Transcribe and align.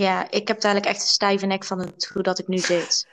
Ja, 0.00 0.30
ik 0.30 0.48
heb 0.48 0.62
eigenlijk 0.62 0.94
echt 0.94 1.02
een 1.02 1.08
stijve 1.08 1.46
nek 1.46 1.64
van 1.64 1.78
het 1.78 2.10
hoe 2.12 2.22
dat 2.22 2.38
ik 2.38 2.48
nu 2.48 2.58
zit. 2.58 3.08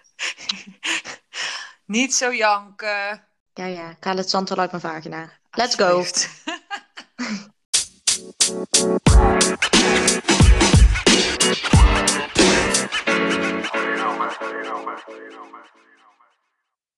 Niet 1.86 2.16
zo 2.16 2.33
janken. 2.33 3.28
Ja, 3.54 3.66
ja, 3.66 3.90
ik 3.90 4.04
haal 4.04 4.17
het 4.17 4.29
zand 4.29 4.52
al 4.52 4.58
uit 4.58 4.71
mijn 4.71 4.83
vagina. 4.83 5.31
Let's 5.52 5.76
go. 5.76 6.04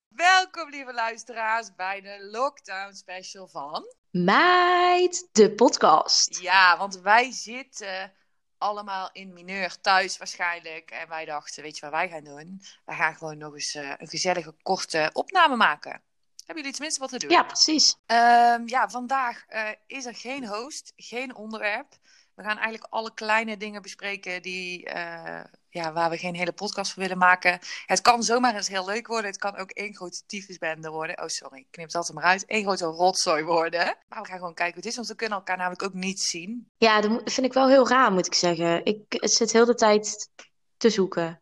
Welkom, 0.10 0.70
lieve 0.70 0.94
luisteraars, 0.94 1.76
bij 1.76 2.02
de 2.02 2.28
Lockdown 2.32 2.94
Special 2.94 3.48
van. 3.48 3.84
Meid, 4.12 5.30
de 5.32 5.52
podcast. 5.52 6.40
Ja, 6.42 6.78
want 6.78 7.00
wij 7.00 7.32
zitten 7.32 8.14
allemaal 8.60 9.10
in 9.12 9.34
mineur 9.34 9.82
thuis 9.82 10.18
waarschijnlijk. 10.18 10.92
En 10.92 11.08
wij 11.08 11.26
dachten, 11.26 11.64
weet 11.64 11.76
je 11.76 11.82
wat 11.82 11.92
wij 11.92 12.10
gaan 12.10 12.24
doen? 12.24 12.62
Wij 12.86 12.96
gaan 12.96 13.16
gewoon 13.16 13.38
nog 13.38 13.54
eens 13.54 13.76
eh, 13.76 13.94
een 13.98 14.08
gezellige, 14.08 14.56
korte 14.62 15.10
opname 15.14 15.56
maken. 15.56 16.02
Hebben 16.38 16.56
jullie 16.56 16.72
tenminste 16.72 17.00
wat 17.00 17.10
te 17.10 17.18
doen? 17.18 17.30
Ja, 17.30 17.44
precies. 17.44 17.98
Ehm, 18.06 18.62
ja, 18.66 18.90
vandaag 18.90 19.46
eh, 19.48 19.70
is 19.88 20.06
er 20.06 20.16
geen 20.16 20.48
host, 20.48 20.94
geen 20.96 21.36
onderwerp. 21.36 21.98
We 22.40 22.46
gaan 22.46 22.58
eigenlijk 22.58 22.94
alle 22.94 23.14
kleine 23.14 23.58
dingen 23.58 23.82
bespreken 23.82 24.42
die, 24.42 24.86
eh, 24.86 25.44
ja, 25.70 25.94
waar 25.94 26.10
we 26.10 26.18
geen 26.18 26.36
hele 26.36 26.52
podcast 26.52 26.94
voor 26.94 27.02
willen 27.02 27.18
maken. 27.18 27.60
Het 27.86 28.02
kan 28.02 28.24
zomaar 28.24 28.56
eens 28.56 28.68
heel 28.68 28.86
leuk 28.86 29.08
worden. 29.08 29.26
Het 29.30 29.40
kan 29.40 29.58
ook 29.58 29.72
één 29.72 29.96
grote 29.96 30.22
tyfusbende 30.26 30.90
worden. 30.90 31.22
Oh, 31.22 31.28
sorry, 31.28 31.60
ik 31.60 31.68
knip 31.72 31.86
het 31.86 31.96
altijd 31.96 32.18
maar 32.18 32.24
uit. 32.24 32.44
Eén 32.48 32.64
grote 32.64 32.86
rotzooi 32.86 33.44
worden. 33.44 33.96
Maar 34.08 34.22
we 34.22 34.28
gaan 34.28 34.38
gewoon 34.38 34.54
kijken 34.54 34.74
hoe 34.74 34.84
het 34.84 34.92
is, 34.92 34.96
want 34.96 35.08
we 35.08 35.16
kunnen 35.16 35.38
elkaar 35.38 35.58
namelijk 35.58 35.84
ook 35.84 35.94
niet 35.94 36.22
zien. 36.22 36.72
Ja, 36.78 37.02
dat 37.02 37.22
vind 37.26 37.48
ik 37.48 37.54
wel 37.54 37.70
heel 37.70 37.88
raar, 37.88 38.12
moet 38.12 38.26
ik 38.26 38.34
zeggen. 38.34 38.86
Ik 38.86 39.04
zit 39.10 39.52
heel 39.52 39.66
de 39.66 39.76
tijd 39.76 40.30
te 40.78 40.90
zoeken. 40.90 41.40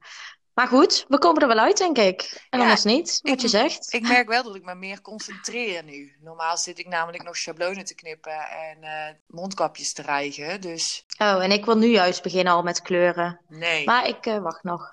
Maar 0.58 0.68
goed, 0.68 1.06
we 1.08 1.18
komen 1.18 1.42
er 1.42 1.48
wel 1.48 1.58
uit, 1.58 1.78
denk 1.78 1.98
ik. 1.98 2.45
En 2.50 2.59
Ja, 2.59 2.64
anders 2.66 2.84
niet, 2.84 3.20
wat 3.23 3.34
ik- 3.34 3.40
je 3.40 3.48
zegt. 3.48 3.94
Ik 3.94 4.02
merk 4.02 4.28
wel 4.28 4.44
dat 4.44 4.56
ik 4.56 4.64
me 4.64 4.76
meer 4.76 5.02
concentreer 5.02 5.84
nu. 5.84 6.16
Normaal 6.22 6.58
zit 6.58 6.80
ik 6.80 6.88
namelijk 6.88 7.23
nog 7.23 7.38
schablonen 7.38 7.86
te 7.86 7.95
knippen 7.95 8.40
en 8.50 8.84
eh, 8.84 9.14
mondkapjes 9.28 9.94
te 9.94 10.02
rijgen. 10.02 10.62
Dus 10.62 11.06
Oh, 11.18 11.44
en 11.44 11.52
ik 11.52 11.66
wil 11.66 11.78
nu 11.78 11.88
juist 11.88 12.22
beginnen 12.22 12.54
al 12.54 12.64
met 12.64 12.81
kleuren. 12.81 13.40
nee, 13.48 13.86
Maar 13.86 14.08
ik 14.08 14.26
eh, 14.26 14.38
wacht 14.38 14.64
nog. 14.64 14.92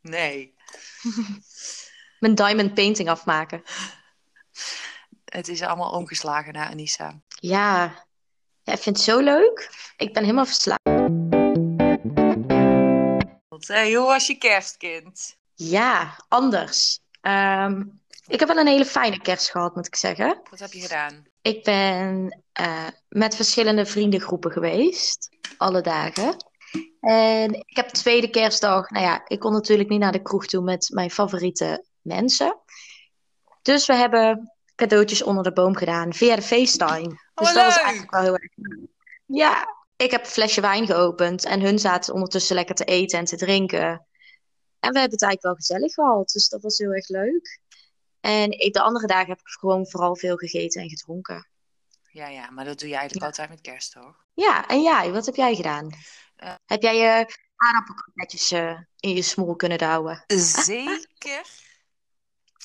nee. 0.00 0.54
Mijn 2.20 2.34
diamond 2.34 2.74
painting 2.74 3.08
afmaken. 3.08 3.62
Het 5.24 5.48
is 5.48 5.62
allemaal 5.62 5.90
omgeslagen 5.90 6.52
naar 6.52 6.68
Anissa. 6.70 7.20
Ja. 7.28 7.94
ja, 8.62 8.72
ik 8.72 8.78
vind 8.80 8.96
het 8.96 9.04
zo 9.04 9.18
leuk. 9.20 9.70
Ik 9.96 10.12
ben 10.12 10.22
helemaal 10.22 10.46
verslaafd. 10.46 10.93
Hey, 13.60 13.94
hoe 13.94 14.06
was 14.06 14.26
je 14.26 14.38
kerstkind? 14.38 15.36
Ja, 15.54 16.16
anders. 16.28 17.00
Ehm, 17.20 17.82
ik 18.26 18.40
heb 18.40 18.48
wel 18.48 18.58
een 18.58 18.66
hele 18.66 18.84
fijne 18.84 19.20
kerst 19.20 19.50
gehad, 19.50 19.74
moet 19.74 19.86
ik 19.86 19.96
zeggen. 19.96 20.40
Wat 20.50 20.58
heb 20.58 20.72
je 20.72 20.80
gedaan? 20.80 21.26
Ik 21.42 21.64
ben 21.64 22.42
eh, 22.52 22.86
met 23.08 23.36
verschillende 23.36 23.86
vriendengroepen 23.86 24.50
geweest, 24.52 25.28
alle 25.56 25.80
dagen. 25.80 26.36
En 27.00 27.54
ik 27.54 27.76
heb 27.76 27.88
tweede 27.88 28.30
kerstdag, 28.30 28.90
nou 28.90 29.04
ja, 29.04 29.22
ik 29.26 29.38
kon 29.40 29.52
natuurlijk 29.52 29.88
niet 29.88 30.00
naar 30.00 30.12
de 30.12 30.22
kroeg 30.22 30.46
toe 30.46 30.62
met 30.62 30.90
mijn 30.92 31.10
favoriete 31.10 31.84
mensen. 32.00 32.58
Dus 33.62 33.86
we 33.86 33.94
hebben 33.94 34.52
cadeautjes 34.74 35.22
onder 35.22 35.44
de 35.44 35.52
boom 35.52 35.76
gedaan 35.76 36.12
via 36.12 36.36
de 36.36 36.42
FaceTime. 36.42 37.08
Dus 37.34 37.48
Oh, 37.48 37.54
dat 37.54 37.64
was 37.64 37.76
eigenlijk 37.78 38.10
wel 38.10 38.22
heel 38.22 38.36
erg 38.36 38.52
leuk. 38.54 38.88
Ja, 39.26 39.73
ik 39.96 40.10
heb 40.10 40.20
een 40.20 40.30
flesje 40.30 40.60
wijn 40.60 40.86
geopend 40.86 41.44
en 41.44 41.60
hun 41.60 41.78
zaten 41.78 42.14
ondertussen 42.14 42.54
lekker 42.56 42.74
te 42.74 42.84
eten 42.84 43.18
en 43.18 43.24
te 43.24 43.36
drinken. 43.36 44.06
En 44.80 44.92
we 44.92 44.98
hebben 44.98 45.18
het 45.18 45.22
eigenlijk 45.22 45.42
wel 45.42 45.54
gezellig 45.54 45.94
gehad, 45.94 46.28
dus 46.28 46.48
dat 46.48 46.62
was 46.62 46.78
heel 46.78 46.92
erg 46.92 47.08
leuk. 47.08 47.60
En 48.20 48.50
ik, 48.58 48.72
de 48.72 48.80
andere 48.80 49.06
dagen 49.06 49.28
heb 49.28 49.38
ik 49.38 49.48
gewoon 49.48 49.86
vooral 49.88 50.16
veel 50.16 50.36
gegeten 50.36 50.82
en 50.82 50.88
gedronken. 50.88 51.48
Ja, 52.10 52.28
ja, 52.28 52.50
maar 52.50 52.64
dat 52.64 52.78
doe 52.78 52.88
je 52.88 52.94
eigenlijk 52.96 53.22
Ja. 53.24 53.30
altijd 53.30 53.48
met 53.48 53.60
kerst, 53.60 53.92
toch? 53.92 54.24
Ja, 54.34 54.66
en 54.68 54.82
jij, 54.82 55.12
wat 55.12 55.26
heb 55.26 55.34
jij 55.34 55.54
gedaan? 55.54 55.90
Eh. 56.36 56.54
Heb 56.66 56.82
jij 56.82 56.96
je 56.96 57.26
aardappelknetjes 57.56 58.50
eh 58.50 58.78
in 59.00 59.14
je 59.14 59.22
smoel 59.22 59.56
kunnen 59.56 59.78
douwen? 59.78 60.24
Zeker. 60.26 61.42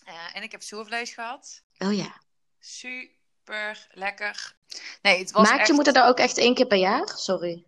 Eh, 0.06 0.36
en 0.36 0.44
ik 0.44 0.52
heb 0.52 0.62
soervlees 0.62 1.14
gehad. 1.14 1.64
Oh 1.78 1.94
ja. 1.94 2.22
Super 2.60 3.19
lekker. 3.92 4.56
Nee, 5.02 5.20
het 5.20 5.32
was 5.32 5.50
Maakt 5.50 5.68
je 5.68 5.74
moeder 5.74 5.94
dat 5.94 6.06
ook 6.08 6.18
echt 6.20 6.38
één 6.38 6.54
keer 6.54 6.68
per 6.68 6.78
jaar? 6.78 7.08
Sorry. 7.16 7.64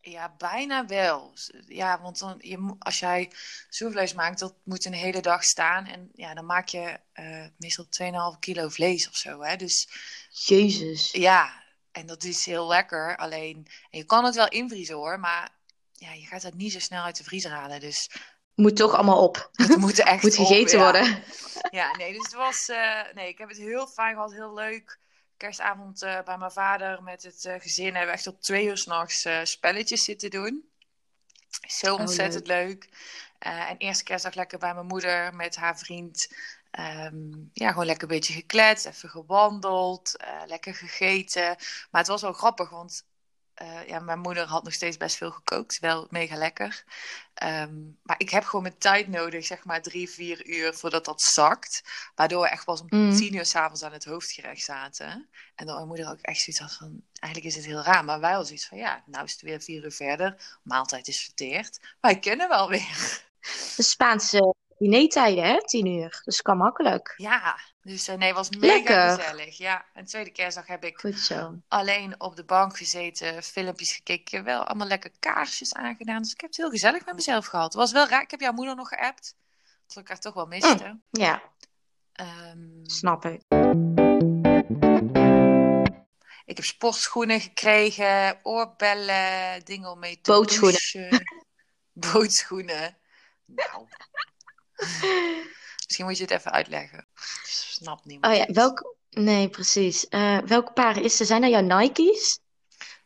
Ja, 0.00 0.34
bijna 0.38 0.86
wel. 0.86 1.32
Ja, 1.66 2.00
want 2.00 2.18
dan, 2.18 2.34
je, 2.38 2.74
als 2.78 2.98
jij 2.98 3.30
soervlees 3.68 4.12
maakt, 4.14 4.38
dat 4.38 4.54
moet 4.64 4.84
een 4.84 4.92
hele 4.92 5.20
dag 5.20 5.44
staan. 5.44 5.86
En 5.86 6.10
ja, 6.12 6.34
dan 6.34 6.46
maak 6.46 6.68
je 6.68 7.00
eh, 7.12 7.44
meestal 7.58 7.86
2,5 8.34 8.38
kilo 8.38 8.68
vlees 8.68 9.08
of 9.08 9.16
zo. 9.16 9.42
Hè? 9.42 9.56
Dus 9.56 9.88
Jezus. 10.30 11.10
ja, 11.12 11.62
en 11.92 12.06
dat 12.06 12.24
is 12.24 12.46
heel 12.46 12.66
lekker. 12.66 13.16
Alleen, 13.16 13.66
en 13.90 13.98
je 13.98 14.04
kan 14.04 14.24
het 14.24 14.34
wel 14.34 14.48
invriezen 14.48 14.94
hoor, 14.94 15.20
maar 15.20 15.50
ja, 15.92 16.12
je 16.12 16.26
gaat 16.26 16.42
het 16.42 16.54
niet 16.54 16.72
zo 16.72 16.78
snel 16.78 17.02
uit 17.02 17.16
de 17.16 17.24
vriezer 17.24 17.50
halen. 17.50 17.80
Dus 17.80 18.10
Moet 18.54 18.76
toch 18.76 18.94
allemaal 18.94 19.22
op. 19.22 19.48
het 19.52 19.76
moet 19.76 19.98
echt 19.98 20.22
Moet 20.22 20.38
op, 20.38 20.46
gegeten 20.46 20.78
ja. 20.78 20.84
worden. 20.84 21.22
Ja, 21.70 21.96
nee, 21.96 22.12
dus 22.12 22.22
het 22.22 22.32
was. 22.34 22.68
eh, 22.68 23.00
nee, 23.14 23.28
ik 23.28 23.38
heb 23.38 23.48
het 23.48 23.58
heel 23.58 23.86
fijn 23.86 24.14
gehad, 24.14 24.32
heel 24.32 24.54
leuk. 24.54 24.98
Kerstavond 25.44 26.02
eh, 26.02 26.22
bij 26.24 26.38
mijn 26.38 26.50
vader 26.50 27.02
met 27.02 27.22
het 27.22 27.44
eh, 27.44 27.54
gezin 27.60 27.84
hebben 27.84 28.06
we 28.06 28.12
echt 28.12 28.22
tot 28.22 28.42
twee 28.42 28.66
uur 28.66 28.76
s'nachts 28.76 29.24
eh 29.24 29.40
spelletjes 29.42 30.04
zitten 30.04 30.30
doen. 30.30 30.68
Zo 31.66 31.94
ontzettend 31.94 32.46
leuk. 32.46 32.88
Eh, 33.38 33.70
en 33.70 33.76
eerste 33.76 34.04
kerstdag 34.04 34.34
lekker 34.34 34.58
bij 34.58 34.74
mijn 34.74 34.86
moeder 34.86 35.34
met 35.34 35.56
haar 35.56 35.78
vriend. 35.78 36.34
Ehm, 36.70 37.30
ja, 37.52 37.68
gewoon 37.68 37.86
lekker 37.86 38.08
een 38.08 38.14
beetje 38.14 38.32
gekletst, 38.32 38.86
even 38.86 39.08
gewandeld, 39.08 40.16
lekker 40.46 40.74
gegeten. 40.74 41.56
Maar 41.90 42.00
het 42.00 42.06
was 42.06 42.22
wel 42.22 42.32
grappig, 42.32 42.70
want 42.70 43.04
eh, 43.54 43.88
ja, 43.88 43.98
mijn 43.98 44.18
moeder 44.18 44.46
had 44.46 44.64
nog 44.64 44.72
steeds 44.72 44.96
best 44.96 45.16
veel 45.16 45.30
gekookt. 45.30 45.78
Wel 45.78 46.06
mega 46.10 46.36
lekker. 46.36 46.84
Ehm, 47.34 47.74
maar 48.02 48.18
ik 48.18 48.30
heb 48.30 48.44
gewoon 48.44 48.62
mijn 48.62 48.78
tijd 48.78 49.08
nodig, 49.08 49.44
zeg 49.44 49.64
maar 49.64 49.82
drie, 49.82 50.10
vier 50.10 50.46
uur 50.46 50.74
voordat 50.74 51.04
dat 51.04 51.22
zakt. 51.22 51.82
Waardoor 52.14 52.42
we 52.42 52.48
echt 52.48 52.64
pas 52.64 52.80
om 52.80 52.86
Mm. 52.90 53.16
tien 53.16 53.34
uur 53.34 53.46
s'avonds 53.46 53.82
aan 53.82 53.92
het 53.92 54.04
hoofdgerecht 54.04 54.64
zaten. 54.64 55.28
En 55.54 55.66
dat 55.66 55.74
mijn 55.74 55.86
moeder 55.88 56.10
ook 56.10 56.20
echt 56.20 56.40
zoiets 56.40 56.62
had 56.62 56.72
van, 56.74 57.02
eigenlijk 57.18 57.54
is 57.54 57.60
het 57.60 57.70
heel 57.72 57.82
raar. 57.82 58.04
Maar 58.04 58.20
wij 58.20 58.28
hadden 58.28 58.46
zoiets 58.46 58.66
van, 58.68 58.78
ja, 58.78 59.02
nou 59.06 59.24
is 59.24 59.32
het 59.32 59.40
weer 59.40 59.60
vier 59.60 59.84
uur 59.84 59.92
verder. 59.92 60.58
Maaltijd 60.62 61.08
is 61.08 61.24
verteerd. 61.24 61.80
Wij 62.00 62.18
kunnen 62.18 62.48
wel 62.48 62.68
weer. 62.68 63.22
De 63.76 63.82
Spaanse 63.82 64.54
dinertijden, 64.78 65.44
hè? 65.44 65.64
Tien 65.64 65.86
uur. 65.86 66.20
Dus 66.24 66.42
kan 66.42 66.56
makkelijk. 66.56 67.14
Ja, 67.16 67.58
dus 67.84 68.08
eh, 68.08 68.16
nee, 68.16 68.26
het 68.28 68.36
was 68.36 68.50
mega 68.50 68.66
Lekker. 68.74 69.10
gezellig. 69.10 69.56
Ja, 69.58 69.84
en 69.92 70.04
tweede 70.04 70.30
kerstdag 70.30 70.66
heb 70.66 70.84
ik 70.84 70.98
Goed 71.00 71.18
zo. 71.18 71.54
alleen 71.68 72.20
op 72.20 72.36
de 72.36 72.44
bank 72.44 72.76
gezeten, 72.76 73.42
filmpjes 73.42 73.92
gekeken. 73.92 74.44
Wel 74.44 74.64
allemaal 74.64 74.86
lekker 74.86 75.10
kaarsjes 75.20 75.74
aangedaan. 75.74 76.22
Dus 76.22 76.32
ik 76.32 76.40
heb 76.40 76.50
het 76.50 76.58
heel 76.58 76.70
gezellig 76.70 77.04
met 77.06 77.14
mezelf 77.14 77.46
gehad. 77.46 77.64
Het 77.64 77.74
was 77.74 77.92
wel 77.92 78.08
raar. 78.08 78.22
Ik 78.22 78.30
heb 78.30 78.40
jouw 78.40 78.52
moeder 78.52 78.76
nog 78.76 78.88
geappt. 78.88 79.36
Dat 79.86 79.94
we 79.94 80.00
elkaar 80.00 80.18
toch 80.20 80.34
wel 80.34 80.46
misten. 80.46 81.02
Ja, 81.10 81.42
Ehm, 82.12 82.84
snap 82.84 83.24
ik. 83.24 83.42
ik 86.44 86.56
heb 86.56 86.64
sportschoenen 86.64 87.40
gekregen, 87.40 88.38
oorbellen, 88.42 89.64
dingen 89.64 89.90
om 89.90 89.98
mee 89.98 90.20
te 90.20 90.30
Bootschoenen. 90.30 90.80
douchen. 90.92 91.22
Bootschoenen. 92.12 92.96
Nou. 93.44 93.88
Misschien 95.86 96.04
moet 96.06 96.16
je 96.16 96.22
het 96.22 96.32
even 96.32 96.52
uitleggen. 96.52 97.03
Snap 97.44 98.04
niemand. 98.04 98.32
Oh 98.32 98.38
ja, 98.38 98.52
welk... 98.52 98.94
Nee, 99.10 99.48
precies. 99.48 100.08
Eh, 100.08 100.38
welke 100.38 100.72
paren 100.72 101.02
is 101.02 101.20
er? 101.20 101.26
Zijn 101.26 101.40
dat 101.40 101.50
jouw 101.50 101.78
Nike's? 101.78 102.38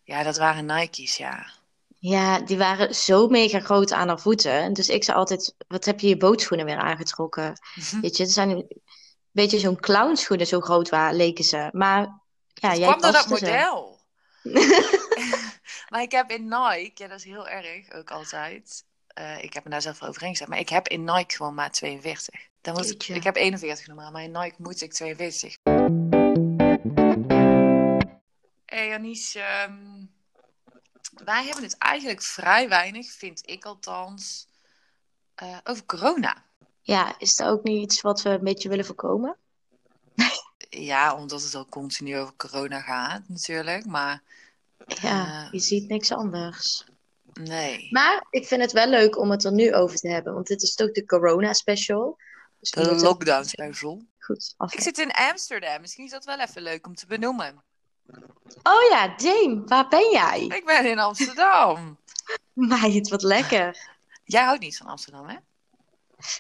Ja, 0.03 0.23
dat 0.23 0.37
waren 0.37 0.67
Nike's, 0.67 1.17
ja. 1.17 1.47
Ja, 1.99 2.41
die 2.41 2.59
waren 2.59 2.95
zo 2.95 3.29
mega 3.29 3.61
groot 3.61 3.93
aan 3.93 4.09
haar 4.09 4.21
voeten. 4.21 4.73
Dus 4.73 4.89
ik 4.89 5.05
zei 5.05 5.17
altijd, 5.17 5.55
wat 5.69 5.85
heb 5.85 6.01
je 6.01 6.09
je 6.09 6.17
bootschoenen 6.17 6.67
weer 6.67 6.77
aangetrokken? 6.77 7.61
Weet 8.01 8.17
je, 8.17 8.23
het 8.23 8.33
zijn 8.33 8.51
een 8.51 8.83
beetje 9.31 9.59
zo'n 9.59 9.81
clownschoenen, 9.81 10.47
zo 10.47 10.61
groot 10.61 10.89
waren, 10.89 11.17
leken 11.17 11.45
ze. 11.45 11.69
Maar 11.73 12.21
ja, 12.55 12.69
Het 12.69 12.79
jij 12.79 12.87
kwam 12.87 13.01
door 13.01 13.13
dat 13.13 13.29
model. 13.29 14.01
maar 15.91 16.03
ik 16.03 16.13
heb 16.13 16.31
in 16.31 16.49
Nike, 16.49 16.93
ja, 16.95 17.09
dat 17.09 17.19
is 17.19 17.25
heel 17.25 17.49
erg, 17.49 17.93
ook 17.93 18.11
altijd. 18.11 18.85
Eh, 19.07 19.43
ik 19.43 19.53
heb 19.53 19.65
me 19.65 19.71
daar 19.71 19.83
zelf 19.83 19.99
wel 19.99 20.09
overheen 20.09 20.31
gezet, 20.31 20.49
maar 20.49 20.59
ik 20.59 20.69
heb 20.69 20.89
in 20.89 21.05
Nike 21.05 21.37
gewoon 21.37 21.55
maar 21.55 21.71
42. 21.71 22.48
Dan 22.75 23.17
ik 23.17 23.23
heb 23.23 23.37
41 23.37 23.87
normaal, 23.87 24.11
maar 24.11 24.23
in 24.23 24.31
Nike 24.33 24.55
moet 24.59 24.81
ik 24.83 24.93
42. 24.93 25.57
Hey 28.67 28.89
Janice, 28.89 29.41
ehm, 29.41 30.05
wij 31.25 31.45
hebben 31.45 31.63
het 31.63 31.79
eigenlijk 31.79 32.23
vrij 32.23 32.69
weinig, 32.69 33.11
vind 33.13 33.43
ik 33.45 33.65
althans, 33.65 34.49
eh, 35.35 35.59
over 35.65 35.85
corona. 35.87 36.45
Ja, 36.83 37.19
is 37.19 37.37
dat 37.37 37.49
ook 37.49 37.63
niet 37.63 37.83
iets 37.83 38.01
wat 38.01 38.23
we 38.23 38.29
een 38.31 38.45
beetje 38.45 38.69
willen 38.69 38.85
voorkomen? 38.85 39.37
Ja, 40.71 41.15
omdat 41.15 41.43
het 41.43 41.55
al 41.55 41.67
continu 41.67 42.19
over 42.19 42.35
corona 42.37 42.81
gaat 42.81 43.23
natuurlijk, 43.29 43.87
maar 43.87 44.23
Ja, 44.87 45.45
Eh. 45.45 45.53
je 45.53 45.59
ziet 45.59 45.89
niks 45.89 46.13
anders. 46.13 46.85
Nee. 47.33 47.89
Maar 47.91 48.27
ik 48.31 48.47
vind 48.47 48.61
het 48.63 48.73
wel 48.73 48.87
leuk 48.89 49.19
om 49.19 49.31
het 49.31 49.45
er 49.45 49.53
nu 49.53 49.75
over 49.75 49.97
te 49.99 50.09
hebben. 50.09 50.35
Want 50.35 50.47
dit 50.47 50.63
is 50.63 50.75
toch 50.75 50.93
de 50.93 51.05
corona 51.07 51.53
special. 51.53 52.17
Dus 52.61 52.71
we 52.71 52.81
De 52.81 52.89
moeten- 52.89 53.07
lockdown 53.07 53.45
special. 53.45 54.03
Goed, 54.19 54.55
af. 54.57 54.73
Ik 54.73 54.81
zit 54.81 54.99
in 54.99 55.11
Amsterdam. 55.11 55.81
Misschien 55.81 56.05
is 56.05 56.11
dat 56.11 56.25
wel 56.25 56.39
even 56.41 56.63
leuk 56.63 56.87
om 56.87 56.95
te 56.95 57.07
benoemen. 57.07 57.63
Oh 58.63 58.89
ja, 58.91 59.09
Dame, 59.17 59.63
waar 59.67 59.89
ben 59.89 60.11
jij? 60.11 60.41
Ik 60.45 60.65
ben 60.65 60.91
in 60.91 60.99
Amsterdam. 60.99 61.99
Meid, 62.53 63.09
wat 63.09 63.23
lekker. 63.23 63.97
Jij 64.25 64.43
houdt 64.43 64.61
niet 64.61 64.77
van 64.77 64.87
Amsterdam, 64.87 65.29
hè? 65.29 65.37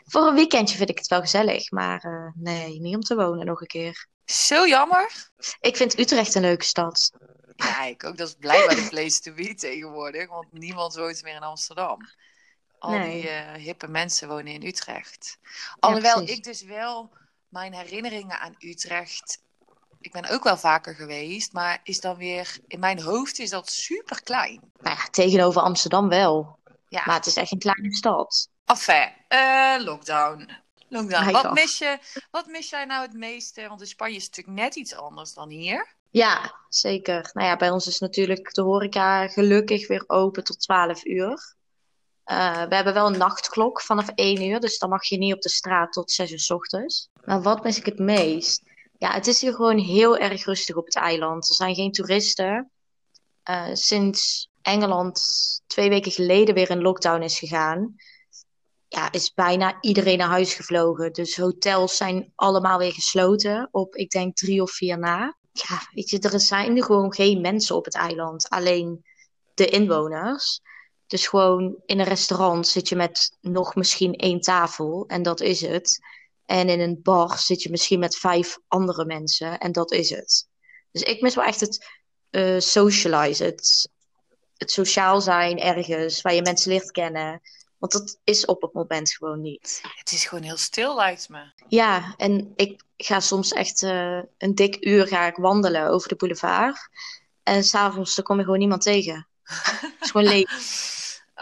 Voor 0.06 0.26
een 0.26 0.34
weekendje 0.34 0.76
vind 0.76 0.90
ik 0.90 0.98
het 0.98 1.06
wel 1.06 1.20
gezellig. 1.20 1.70
Maar 1.70 2.04
eh, 2.04 2.32
nee, 2.34 2.80
niet 2.80 2.94
om 2.94 3.00
te 3.00 3.14
wonen 3.14 3.46
nog 3.46 3.60
een 3.60 3.66
keer. 3.66 4.06
Zo 4.24 4.66
jammer. 4.66 5.30
Ik 5.60 5.76
vind 5.76 5.98
Utrecht 5.98 6.34
een 6.34 6.42
leuke 6.42 6.64
stad. 6.64 7.12
Ja, 7.56 7.84
ik 7.84 8.04
ook. 8.04 8.16
Dat 8.16 8.28
is 8.28 8.34
blijkbaar 8.38 8.74
de 8.76 8.86
place 8.88 9.20
to 9.20 9.32
be 9.32 9.54
tegenwoordig. 9.54 10.28
Want 10.28 10.52
niemand 10.52 10.94
woont 10.94 11.22
meer 11.22 11.34
in 11.34 11.42
Amsterdam. 11.42 11.96
Al 12.78 12.90
Nee. 12.90 13.20
die 13.20 13.28
eh, 13.30 13.52
hippe 13.52 13.88
mensen 13.88 14.28
wonen 14.28 14.52
in 14.52 14.66
Utrecht. 14.66 15.38
Alhoewel 15.78 16.22
ik 16.22 16.44
dus 16.44 16.62
wel 16.62 17.10
mijn 17.48 17.74
herinneringen 17.74 18.38
aan 18.40 18.54
Utrecht. 18.58 19.42
Ik 20.00 20.12
ben 20.12 20.28
ook 20.28 20.42
wel 20.44 20.56
vaker 20.56 20.94
geweest, 20.94 21.52
maar 21.52 21.80
is 21.82 22.00
dan 22.00 22.16
weer 22.16 22.58
in 22.66 22.78
mijn 22.80 23.00
hoofd 23.02 23.38
is 23.38 23.50
dat 23.50 23.70
super 23.70 24.22
klein. 24.22 24.60
Nou 24.80 24.96
ja, 24.96 25.04
tegenover 25.10 25.62
Amsterdam 25.62 26.08
wel. 26.08 26.58
Ja, 26.88 27.02
Maar 27.06 27.16
het 27.16 27.26
is 27.26 27.36
echt 27.36 27.52
een 27.52 27.58
kleine 27.58 27.94
stad. 27.94 28.48
enfin, 28.64 29.12
eh, 29.28 29.74
lockdown. 29.78 30.50
Lockdown. 30.88 31.30
Wat 31.32 31.52
mis, 31.52 31.78
je, 31.78 31.98
wat 32.30 32.46
mis 32.46 32.70
jij 32.70 32.84
nou 32.84 33.02
het 33.02 33.12
meeste? 33.12 33.68
Want 33.68 33.80
in 33.80 33.86
Spanje 33.86 34.16
is 34.16 34.24
het 34.24 34.36
natuurlijk 34.36 34.64
net 34.64 34.74
iets 34.76 34.94
anders 34.94 35.34
dan 35.34 35.48
hier. 35.48 35.96
Ja, 36.10 36.54
zeker. 36.68 37.30
Nou 37.32 37.46
ja, 37.46 37.56
bij 37.56 37.70
ons 37.70 37.86
is 37.86 37.98
natuurlijk 37.98 38.54
de 38.54 38.62
horeca 38.62 39.28
gelukkig 39.28 39.88
weer 39.88 40.04
open 40.06 40.44
tot 40.44 40.60
12 40.60 41.04
uur. 41.04 41.54
Eh, 42.28 42.62
we 42.62 42.74
hebben 42.74 42.94
wel 42.94 43.06
een 43.06 43.18
nachtklok 43.18 43.80
vanaf 43.80 44.08
1 44.14 44.42
uur, 44.42 44.60
dus 44.60 44.78
dan 44.78 44.88
mag 44.88 45.04
je 45.04 45.18
niet 45.18 45.34
op 45.34 45.40
de 45.40 45.48
straat 45.48 45.92
tot 45.92 46.10
6 46.10 46.30
uur 46.30 46.38
's 46.38 46.50
ochtends. 46.50 47.08
Maar 47.24 47.42
wat 47.42 47.62
mis 47.62 47.78
ik 47.78 47.84
het 47.84 47.98
meest? 47.98 48.62
Ja, 48.98 49.12
het 49.12 49.26
is 49.26 49.40
hier 49.40 49.54
gewoon 49.54 49.78
heel 49.78 50.18
erg 50.18 50.44
rustig 50.44 50.76
op 50.76 50.84
het 50.84 50.96
eiland. 50.96 51.48
Er 51.48 51.54
zijn 51.54 51.74
geen 51.74 51.92
toeristen. 51.92 52.70
Eh, 53.42 53.68
sinds 53.72 54.48
Engeland 54.62 55.22
twee 55.66 55.88
weken 55.88 56.12
geleden 56.12 56.54
weer 56.54 56.70
in 56.70 56.82
lockdown 56.82 57.22
is 57.22 57.38
gegaan, 57.38 57.94
ja, 58.88 59.12
is 59.12 59.34
bijna 59.34 59.78
iedereen 59.80 60.18
naar 60.18 60.28
huis 60.28 60.54
gevlogen. 60.54 61.12
Dus 61.12 61.36
hotels 61.36 61.96
zijn 61.96 62.32
allemaal 62.34 62.78
weer 62.78 62.92
gesloten 62.92 63.68
op, 63.70 63.94
ik 63.94 64.10
denk, 64.10 64.36
drie 64.36 64.62
of 64.62 64.70
vier 64.70 64.98
na. 64.98 65.36
Ja, 65.52 65.88
weet 65.90 66.10
je, 66.10 66.18
er 66.18 66.40
zijn 66.40 66.82
gewoon 66.82 67.14
geen 67.14 67.40
mensen 67.40 67.76
op 67.76 67.84
het 67.84 67.94
eiland. 67.94 68.48
Alleen 68.48 69.04
de 69.54 69.66
inwoners. 69.66 70.60
Dus 71.08 71.26
gewoon 71.26 71.76
in 71.86 71.98
een 71.98 72.06
restaurant 72.06 72.66
zit 72.66 72.88
je 72.88 72.96
met 72.96 73.36
nog 73.40 73.74
misschien 73.74 74.14
één 74.14 74.40
tafel 74.40 75.04
en 75.06 75.22
dat 75.22 75.40
is 75.40 75.60
het. 75.60 75.98
En 76.46 76.68
in 76.68 76.80
een 76.80 77.00
bar 77.02 77.38
zit 77.38 77.62
je 77.62 77.70
misschien 77.70 77.98
met 77.98 78.16
vijf 78.16 78.58
andere 78.68 79.04
mensen 79.04 79.58
en 79.58 79.72
dat 79.72 79.92
is 79.92 80.10
het. 80.10 80.48
Dus 80.90 81.02
ik 81.02 81.20
mis 81.20 81.34
wel 81.34 81.44
echt 81.44 81.60
het 81.60 81.86
eh 82.30 82.58
socialize, 82.58 83.44
het, 83.44 83.90
het 84.56 84.70
sociaal 84.70 85.20
zijn 85.20 85.58
ergens, 85.58 86.22
waar 86.22 86.34
je 86.34 86.42
mensen 86.42 86.70
leert 86.70 86.90
kennen. 86.90 87.40
Want 87.78 87.92
dat 87.92 88.18
is 88.24 88.44
op 88.44 88.62
het 88.62 88.72
moment 88.72 89.12
gewoon 89.12 89.40
niet. 89.40 89.80
Het 89.96 90.12
is 90.12 90.24
gewoon 90.24 90.44
heel 90.44 90.56
stil, 90.56 90.94
lijkt 90.94 91.28
me. 91.28 91.52
Ja, 91.68 92.14
en 92.16 92.52
ik 92.56 92.82
ga 92.96 93.20
soms 93.20 93.52
echt 93.52 93.82
eh, 93.82 94.20
een 94.38 94.54
dik 94.54 94.76
uur 94.86 95.06
ga 95.06 95.26
ik 95.26 95.36
wandelen 95.36 95.88
over 95.88 96.08
de 96.08 96.16
boulevard. 96.16 96.88
En 97.42 97.64
s'avonds 97.64 98.14
dan 98.14 98.24
kom 98.24 98.36
je 98.36 98.44
gewoon 98.44 98.58
niemand 98.58 98.82
tegen. 98.82 99.28
Het 99.44 99.94
is 100.00 100.10
gewoon 100.10 100.26
leeg. 100.26 100.50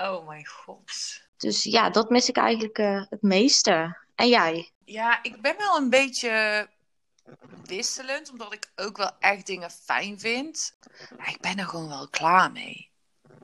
Oh 0.01 0.27
mijn 0.27 0.47
god. 0.47 1.21
Dus 1.37 1.63
ja, 1.63 1.91
dat 1.91 2.11
mis 2.11 2.29
ik 2.29 2.37
eigenlijk 2.37 2.79
eh, 2.79 3.05
het 3.09 3.23
meeste. 3.23 3.97
En 4.15 4.29
jij? 4.29 4.71
Ja, 4.85 5.23
ik 5.23 5.41
ben 5.41 5.57
wel 5.57 5.77
een 5.77 5.91
beetje 5.91 6.69
wisselend, 7.65 8.31
omdat 8.31 8.53
ik 8.53 8.71
ook 8.77 8.97
wel 8.97 9.11
echt 9.19 9.47
dingen 9.47 9.71
fijn 9.71 10.21
vind. 10.21 10.77
Maar 11.17 11.29
ik 11.29 11.41
ben 11.41 11.59
er 11.59 11.67
gewoon 11.67 11.89
wel 11.89 12.09
klaar 12.09 12.53
mee. 12.53 12.91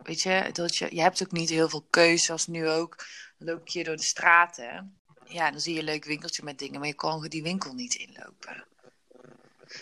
Weet 0.03 0.23
je, 0.23 0.49
dat 0.53 0.77
je, 0.77 0.95
je 0.95 1.01
hebt 1.01 1.23
ook 1.23 1.33
niet 1.33 1.49
heel 1.49 1.69
veel 1.69 1.87
keuze, 1.91 2.33
als 2.33 2.47
nu 2.47 2.69
ook. 2.69 3.07
Dan 3.39 3.49
loop 3.49 3.69
je 3.69 3.85
door 3.85 3.97
de 3.97 4.03
straten. 4.03 5.01
Ja, 5.25 5.51
dan 5.51 5.61
zie 5.61 5.73
je 5.73 5.79
een 5.79 5.85
leuk 5.85 6.05
winkeltje 6.05 6.45
met 6.45 6.59
dingen, 6.59 6.79
maar 6.79 6.89
je 6.89 6.95
kan 6.95 7.27
die 7.29 7.43
winkel 7.43 7.75
niet 7.75 7.95
inlopen. 7.95 8.67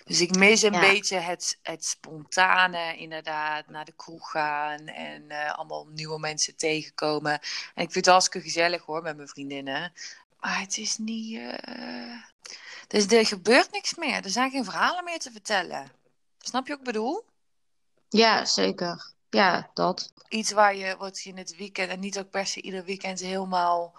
Dus 0.04 0.20
ik 0.20 0.34
mis 0.34 0.62
een 0.62 0.72
Ja. 0.72 0.80
beetje 0.80 1.16
het, 1.16 1.58
het 1.62 1.84
spontane, 1.84 2.96
inderdaad, 2.96 3.68
naar 3.68 3.84
de 3.84 3.92
kroeg 3.96 4.30
gaan 4.30 4.86
en 4.86 5.30
eh, 5.30 5.52
allemaal 5.54 5.86
nieuwe 5.86 6.18
mensen 6.18 6.56
tegenkomen. 6.56 7.32
En 7.74 7.82
ik 7.84 7.92
vind 7.92 7.94
het 7.94 8.06
hartstikke 8.06 8.40
gezellig 8.46 8.82
hoor, 8.84 9.02
met 9.02 9.16
mijn 9.16 9.28
vriendinnen. 9.28 9.92
Maar 10.40 10.60
het 10.60 10.76
is 10.78 10.98
niet. 10.98 11.38
eh, 11.38 12.22
Dus 12.88 13.06
er 13.06 13.26
gebeurt 13.26 13.72
niks 13.72 13.94
meer. 13.94 14.24
Er 14.24 14.30
zijn 14.30 14.50
geen 14.50 14.64
verhalen 14.64 15.04
meer 15.04 15.18
te 15.18 15.30
vertellen. 15.32 15.90
Snap 16.38 16.64
je 16.66 16.70
wat 16.70 16.78
ik 16.78 16.84
bedoel? 16.86 17.24
Ja, 18.08 18.44
zeker. 18.44 19.10
Ja, 19.30 19.70
dat. 19.74 20.12
Iets 20.28 20.50
waar 20.50 20.76
je, 20.76 20.96
wat 20.96 21.22
je 21.22 21.30
in 21.30 21.36
het 21.38 21.56
weekend, 21.56 21.90
en 21.90 22.00
niet 22.00 22.18
ook 22.18 22.30
per 22.30 22.46
se 22.46 22.60
ieder 22.60 22.84
weekend 22.84 23.20
helemaal 23.20 23.94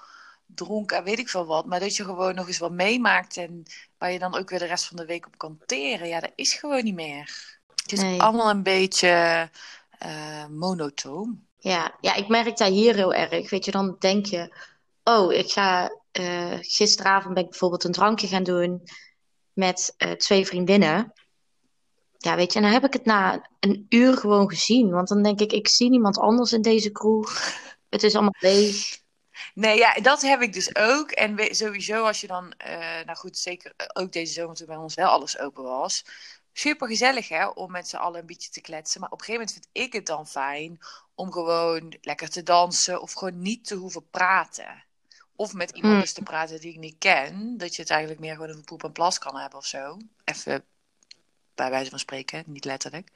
dronken 0.55 0.97
en 0.97 1.03
weet 1.03 1.19
ik 1.19 1.29
veel 1.29 1.45
wat, 1.45 1.65
maar 1.65 1.79
dat 1.79 1.95
je 1.95 2.03
gewoon 2.03 2.35
nog 2.35 2.47
eens 2.47 2.57
wat 2.57 2.71
meemaakt 2.71 3.37
en 3.37 3.63
waar 3.97 4.11
je 4.11 4.19
dan 4.19 4.35
ook 4.37 4.49
weer 4.49 4.59
de 4.59 4.65
rest 4.65 4.85
van 4.87 4.97
de 4.97 5.05
week 5.05 5.25
op 5.27 5.37
kan 5.37 5.57
teren. 5.65 6.07
Ja, 6.07 6.19
dat 6.19 6.31
is 6.35 6.53
gewoon 6.53 6.83
niet 6.83 6.95
meer. 6.95 7.59
Het 7.75 7.91
is 7.91 7.99
Nee. 7.99 8.21
allemaal 8.21 8.49
een 8.49 8.63
beetje 8.63 9.49
eh, 9.97 10.45
monotoon. 10.47 11.45
Ja. 11.57 11.97
ja, 12.01 12.15
ik 12.15 12.27
merk 12.27 12.57
dat 12.57 12.67
hier 12.69 12.95
heel 12.95 13.13
erg. 13.13 13.49
Weet 13.49 13.65
je, 13.65 13.71
dan 13.71 13.95
denk 13.99 14.25
je, 14.25 14.55
oh, 15.03 15.33
ik 15.33 15.51
ga. 15.51 15.99
eh, 16.11 16.57
gisteravond 16.61 17.33
ben 17.33 17.43
ik 17.43 17.49
bijvoorbeeld 17.49 17.83
een 17.83 17.91
drankje 17.91 18.27
gaan 18.27 18.43
doen 18.43 18.81
met 19.53 19.93
eh, 19.97 20.11
twee 20.11 20.45
vriendinnen. 20.45 21.13
Ja, 22.17 22.35
weet 22.35 22.51
je, 22.53 22.57
en 22.59 22.63
dan 22.65 22.73
heb 22.73 22.83
ik 22.85 22.93
het 22.93 23.05
na 23.05 23.49
een 23.59 23.85
uur 23.89 24.17
gewoon 24.17 24.49
gezien. 24.49 24.89
Want 24.89 25.07
dan 25.07 25.23
denk 25.23 25.39
ik, 25.39 25.51
ik 25.51 25.67
zie 25.67 25.89
niemand 25.89 26.17
anders 26.17 26.53
in 26.53 26.61
deze 26.61 26.91
kroeg. 26.91 27.39
Het 27.89 28.03
is 28.03 28.13
allemaal 28.13 28.35
leeg. 28.39 28.99
Nee, 29.53 29.77
ja, 29.77 29.93
dat 29.93 30.21
heb 30.21 30.41
ik 30.41 30.53
dus 30.53 30.75
ook. 30.75 31.11
En 31.11 31.35
we- 31.35 31.53
sowieso 31.53 32.05
als 32.05 32.21
je 32.21 32.27
dan, 32.27 32.53
eh, 32.57 32.79
nou 33.05 33.15
goed, 33.17 33.37
zeker 33.37 33.73
eh, 33.77 33.85
ook 33.93 34.11
deze 34.11 34.33
zomer 34.33 34.55
toen 34.55 34.67
bij 34.67 34.75
ons 34.75 34.95
wel 34.95 35.09
alles 35.09 35.39
open 35.39 35.63
was. 35.63 36.05
Super 36.53 36.87
gezellig 36.87 37.27
hè, 37.29 37.47
om 37.47 37.71
met 37.71 37.87
z'n 37.87 37.95
allen 37.95 38.19
een 38.19 38.25
beetje 38.25 38.49
te 38.49 38.61
kletsen. 38.61 39.01
Maar 39.01 39.09
op 39.09 39.19
een 39.19 39.25
gegeven 39.25 39.47
moment 39.47 39.67
vind 39.73 39.85
ik 39.87 39.93
het 39.93 40.05
dan 40.05 40.27
fijn 40.27 40.79
om 41.15 41.31
gewoon 41.31 41.97
lekker 42.01 42.29
te 42.29 42.43
dansen 42.43 43.01
of 43.01 43.13
gewoon 43.13 43.41
niet 43.41 43.65
te 43.65 43.75
hoeven 43.75 44.09
praten. 44.09 44.83
Of 45.35 45.53
met 45.53 45.71
iemand 45.71 46.01
eens 46.01 46.13
te 46.13 46.21
praten 46.23 46.59
die 46.59 46.71
ik 46.73 46.79
niet 46.79 46.95
ken. 46.99 47.57
Dat 47.57 47.75
je 47.75 47.81
het 47.81 47.91
eigenlijk 47.91 48.21
meer 48.21 48.33
gewoon 48.33 48.49
over 48.49 48.63
poep 48.63 48.83
en 48.83 48.91
plas 48.91 49.17
kan 49.17 49.35
hebben 49.37 49.59
of 49.59 49.65
zo. 49.65 49.97
Even 50.23 50.65
bij 51.55 51.69
wijze 51.69 51.89
van 51.89 51.99
spreken, 51.99 52.43
niet 52.47 52.65
letterlijk. 52.65 53.09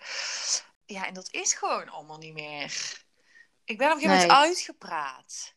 Ja, 0.86 1.06
en 1.08 1.14
dat 1.14 1.28
is 1.32 1.54
gewoon 1.54 1.90
allemaal 1.90 2.18
niet 2.18 2.34
meer. 2.34 3.04
Ik 3.64 3.78
ben 3.78 3.88
op 3.88 3.94
een 3.96 4.02
gegeven 4.02 4.28
moment 4.28 4.40
Nee. 4.40 4.48
uitgepraat. 4.50 5.54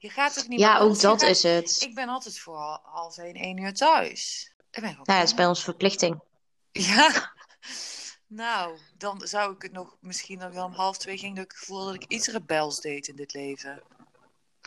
Je 0.00 0.10
gaat 0.10 0.38
ook 0.38 0.48
niet 0.48 0.60
Ja, 0.60 0.78
ook 0.78 1.00
dat 1.00 1.20
gaat- 1.20 1.30
is 1.30 1.42
het. 1.42 1.76
Ik 1.80 1.94
ben 1.94 2.08
altijd 2.08 2.38
voor 2.38 2.56
hal- 2.56 2.80
half 2.84 3.18
één, 3.18 3.34
één 3.34 3.58
uur 3.58 3.74
thuis. 3.74 4.50
Ik 4.70 4.80
ben 4.80 4.92
Nou, 4.92 5.04
dat 5.04 5.22
is 5.22 5.34
bij 5.34 5.46
ons 5.46 5.64
verplichting. 5.64 6.20
Ja. 6.72 7.08
Nou, 8.30 8.78
dan 8.98 9.20
zou 9.24 9.54
ik 9.54 9.62
het 9.62 9.72
nog 9.72 9.96
misschien 10.00 10.38
nog 10.38 10.52
wel 10.52 10.64
om 10.64 10.72
half 10.72 10.98
twee 10.98 11.18
ging 11.18 11.36
dat 11.36 11.44
ik 11.44 11.54
voelde 11.56 11.84
dat 11.84 11.94
ik 12.02 12.04
iets 12.08 12.28
rebels 12.28 12.80
deed 12.80 13.08
in 13.08 13.16
dit 13.16 13.32
leven. 13.34 13.82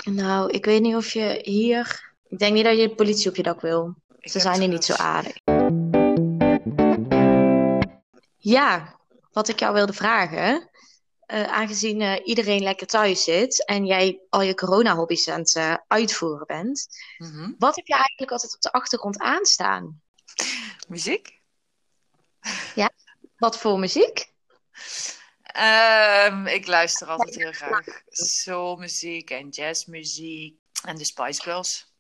Nou, 0.04 0.50
ik 0.52 0.66
weet 0.66 0.82
niet 0.82 0.96
of 0.96 1.14
je 1.14 1.40
hier. 1.44 2.14
Ik 2.30 2.38
denk 2.40 2.54
niet 2.54 2.64
dat 2.64 2.78
je 2.78 2.88
de 2.88 2.96
politie 2.96 3.30
op 3.30 3.36
je 3.36 3.44
dak 3.44 3.62
wil. 3.62 3.96
Ik 4.20 4.32
Ze 4.32 4.40
zijn 4.40 4.60
hier 4.60 4.68
niet 4.70 4.86
zo 4.86 4.94
aardig. 4.94 5.34
Ja, 8.38 9.00
wat 9.32 9.48
ik 9.48 9.60
jou 9.60 9.74
wilde 9.74 9.94
vragen. 9.94 10.70
Eh, 11.32 11.44
aangezien 11.44 12.02
eh, 12.02 12.28
iedereen 12.28 12.62
lekker 12.64 12.88
thuis 12.88 13.24
zit 13.24 13.66
en 13.66 13.86
jij 13.86 14.20
al 14.30 14.42
je 14.42 14.56
corona-hobby's 14.56 15.28
aan 15.28 15.40
het 15.40 15.56
eh, 15.56 15.76
uitvoeren 15.88 16.48
bent, 16.48 16.88
Mhm. 17.18 17.52
wat 17.58 17.76
heb 17.76 17.86
je 17.88 17.94
eigenlijk 17.94 18.32
altijd 18.32 18.56
op 18.56 18.62
de 18.62 18.72
achtergrond 18.72 19.20
aanstaan? 19.20 20.02
Muziek? 20.88 21.40
Wat 23.38 23.58
voor 23.58 23.80
muziek? 23.80 24.34
Ehm, 25.42 26.46
ik 26.48 26.68
luister 26.68 27.08
altijd 27.08 27.36
heel 27.36 27.52
graag 27.52 27.86
soulmuziek 28.10 29.30
en 29.30 29.50
jazzmuziek 29.50 30.56
en 30.84 30.96
de 30.96 31.04
Spice 31.06 31.42
Girls. 31.42 31.94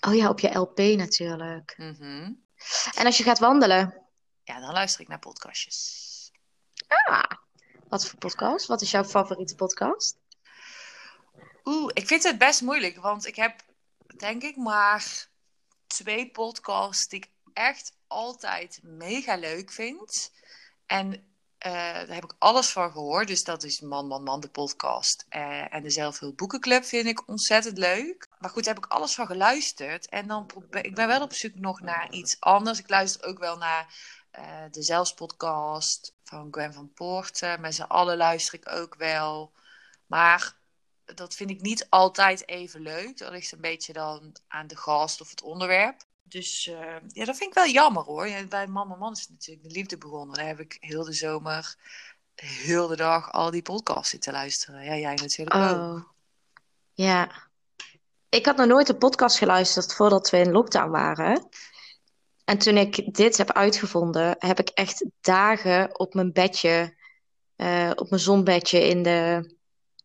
Oh 0.00 0.14
ja, 0.14 0.28
op 0.28 0.40
je 0.40 0.58
LP 0.58 0.78
natuurlijk. 0.78 1.74
Mhm. 1.76 2.32
En 2.94 3.06
als 3.06 3.16
je 3.16 3.22
gaat 3.22 3.38
wandelen, 3.38 4.02
Ja, 4.42 4.60
dan 4.60 4.72
luister 4.72 5.00
ik 5.00 5.08
naar 5.08 5.18
podcastjes. 5.18 6.30
ah, 6.86 7.22
wat 7.94 8.06
voor 8.06 8.18
podcast? 8.18 8.66
Wat 8.66 8.82
is 8.82 8.90
jouw 8.90 9.04
favoriete 9.04 9.54
podcast? 9.54 10.16
Oeh, 11.64 11.90
ik 11.92 12.06
vind 12.06 12.22
het 12.22 12.38
best 12.38 12.62
moeilijk, 12.62 12.96
want 12.96 13.26
ik 13.26 13.36
heb 13.36 13.62
denk 14.16 14.42
ik 14.42 14.56
maar 14.56 15.28
twee 15.86 16.30
podcasts 16.30 17.08
die 17.08 17.18
ik 17.18 17.30
echt 17.52 17.96
altijd 18.06 18.80
mega 18.82 19.36
leuk 19.36 19.70
vind. 19.72 20.32
En 20.86 21.32
Eh, 21.64 21.72
daar 21.72 22.14
heb 22.14 22.24
ik 22.24 22.34
alles 22.38 22.70
van 22.70 22.90
gehoord. 22.90 23.28
Dus 23.28 23.44
dat 23.44 23.62
is 23.62 23.80
Man, 23.80 24.06
Man, 24.06 24.22
Man, 24.22 24.40
de 24.40 24.48
podcast. 24.48 25.26
Uh, 25.30 25.74
en 25.74 25.82
de 25.82 25.90
Zelfhulpboekenclub 25.90 26.84
vind 26.84 27.06
ik 27.06 27.28
ontzettend 27.28 27.78
leuk. 27.78 28.28
Maar 28.38 28.50
goed, 28.50 28.64
daar 28.64 28.74
heb 28.74 28.84
ik 28.84 28.90
alles 28.90 29.14
van 29.14 29.26
geluisterd. 29.26 30.08
En 30.08 30.26
dan 30.26 30.46
probeer 30.46 30.84
ik 30.84 30.94
ben 30.94 31.06
wel 31.06 31.22
op 31.22 31.32
zoek 31.32 31.54
nog 31.54 31.80
naar 31.80 32.12
iets 32.12 32.36
anders. 32.40 32.78
Ik 32.78 32.88
luister 32.88 33.24
ook 33.26 33.38
wel 33.38 33.56
naar 33.56 33.94
uh, 34.38 34.44
de 34.70 34.82
Zelfspodcast 34.82 36.13
van 36.24 36.48
Gwen 36.50 36.72
van 36.72 36.92
Poorten. 36.92 37.60
Met 37.60 37.74
z'n 37.74 37.82
allen 37.82 38.16
luister 38.16 38.54
ik 38.54 38.68
ook 38.70 38.94
wel. 38.94 39.52
Maar 40.06 40.56
dat 41.04 41.34
vind 41.34 41.50
ik 41.50 41.60
niet 41.60 41.86
altijd 41.90 42.48
even 42.48 42.80
leuk. 42.80 43.18
Dat 43.18 43.30
ligt 43.30 43.52
een 43.52 43.60
beetje 43.60 43.92
dan 43.92 44.36
aan 44.48 44.66
de 44.66 44.76
gast 44.76 45.20
of 45.20 45.30
het 45.30 45.42
onderwerp. 45.42 46.02
Dus 46.22 46.66
uh, 46.66 46.96
ja, 47.08 47.24
dat 47.24 47.36
vind 47.36 47.50
ik 47.50 47.54
wel 47.54 47.68
jammer 47.68 48.02
hoor. 48.02 48.28
Ja, 48.28 48.44
bij 48.44 48.66
Mama 48.66 48.94
Man 48.94 49.12
is 49.12 49.28
natuurlijk 49.28 49.68
de 49.68 49.74
liefde 49.74 49.98
begonnen. 49.98 50.36
Daar 50.36 50.46
heb 50.46 50.60
ik 50.60 50.76
heel 50.80 51.04
de 51.04 51.12
zomer, 51.12 51.76
heel 52.34 52.86
de 52.86 52.96
dag 52.96 53.32
al 53.32 53.50
die 53.50 53.62
podcasts 53.62 54.10
zitten 54.10 54.32
luisteren. 54.32 54.84
Ja, 54.84 54.96
jij 54.96 55.14
natuurlijk 55.14 55.56
oh. 55.56 55.92
ook. 55.92 56.14
Ja. 56.92 57.30
Ik 58.28 58.46
had 58.46 58.56
nog 58.56 58.66
nooit 58.66 58.88
een 58.88 58.98
podcast 58.98 59.38
geluisterd 59.38 59.94
voordat 59.94 60.30
we 60.30 60.36
in 60.38 60.50
lockdown 60.50 60.90
waren. 60.90 61.48
En 62.44 62.58
toen 62.58 62.76
ik 62.76 63.14
dit 63.14 63.36
heb 63.36 63.52
uitgevonden, 63.52 64.36
heb 64.38 64.60
ik 64.60 64.68
echt 64.68 65.04
dagen 65.20 65.98
op 65.98 66.14
mijn 66.14 66.32
bedje, 66.32 66.94
uh, 67.56 67.90
op 67.94 68.10
mijn 68.10 68.22
zonbedje 68.22 68.88
in 68.88 69.02
de, 69.02 69.50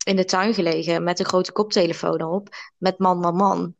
in 0.03 0.15
de 0.15 0.25
tuin 0.25 0.53
gelegen 0.53 1.03
met 1.03 1.19
een 1.19 1.25
grote 1.25 1.51
koptelefoon 1.51 2.21
op, 2.21 2.55
met 2.77 2.97
man, 2.97 3.19
man, 3.19 3.35
man. 3.35 3.75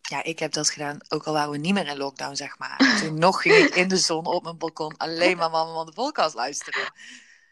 Ja, 0.00 0.22
ik 0.22 0.38
heb 0.38 0.52
dat 0.52 0.70
gedaan, 0.70 0.98
ook 1.08 1.24
al 1.24 1.32
waren 1.32 1.50
we 1.50 1.56
niet 1.56 1.74
meer 1.74 1.86
in 1.86 1.96
lockdown, 1.96 2.34
zeg 2.34 2.58
maar. 2.58 2.98
Toen 3.00 3.18
nog 3.18 3.42
ging 3.42 3.56
ik 3.56 3.74
in 3.74 3.88
de 3.88 3.96
zon 3.96 4.26
op 4.26 4.42
mijn 4.42 4.58
balkon 4.58 4.96
alleen 4.96 5.36
maar 5.36 5.50
Mama 5.50 5.72
Man 5.72 5.86
de 5.86 5.92
podcast 5.92 6.34
luisteren. 6.34 6.92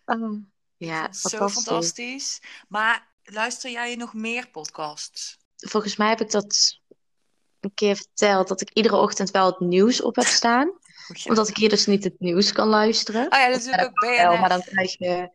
Oh, 0.04 0.36
ja, 0.76 1.12
Zo 1.12 1.48
fantastisch. 1.48 2.42
Maar 2.68 3.08
luister 3.22 3.70
jij 3.70 3.94
nog 3.94 4.14
meer 4.14 4.48
podcasts? 4.48 5.38
Volgens 5.56 5.96
mij 5.96 6.08
heb 6.08 6.20
ik 6.20 6.30
dat 6.30 6.80
een 7.64 7.74
keer 7.74 7.96
verteld, 7.96 8.48
dat 8.48 8.60
ik 8.60 8.70
iedere 8.72 8.96
ochtend 8.96 9.30
wel 9.30 9.46
het 9.46 9.60
nieuws 9.60 10.02
op 10.02 10.16
heb 10.16 10.24
staan. 10.24 10.68
Oh, 10.68 11.26
Omdat 11.26 11.48
ik 11.48 11.56
hier 11.56 11.68
dus 11.68 11.86
niet 11.86 12.04
het 12.04 12.20
nieuws 12.20 12.52
kan 12.52 12.68
luisteren. 12.68 13.24
Oh 13.24 13.38
ja, 13.38 13.48
dat 13.48 13.60
is 13.60 13.78
ook 13.78 14.00
BNR. 14.00 14.40
maar 14.40 14.48
dan 14.48 14.62
krijg 14.62 14.98
je, 14.98 15.30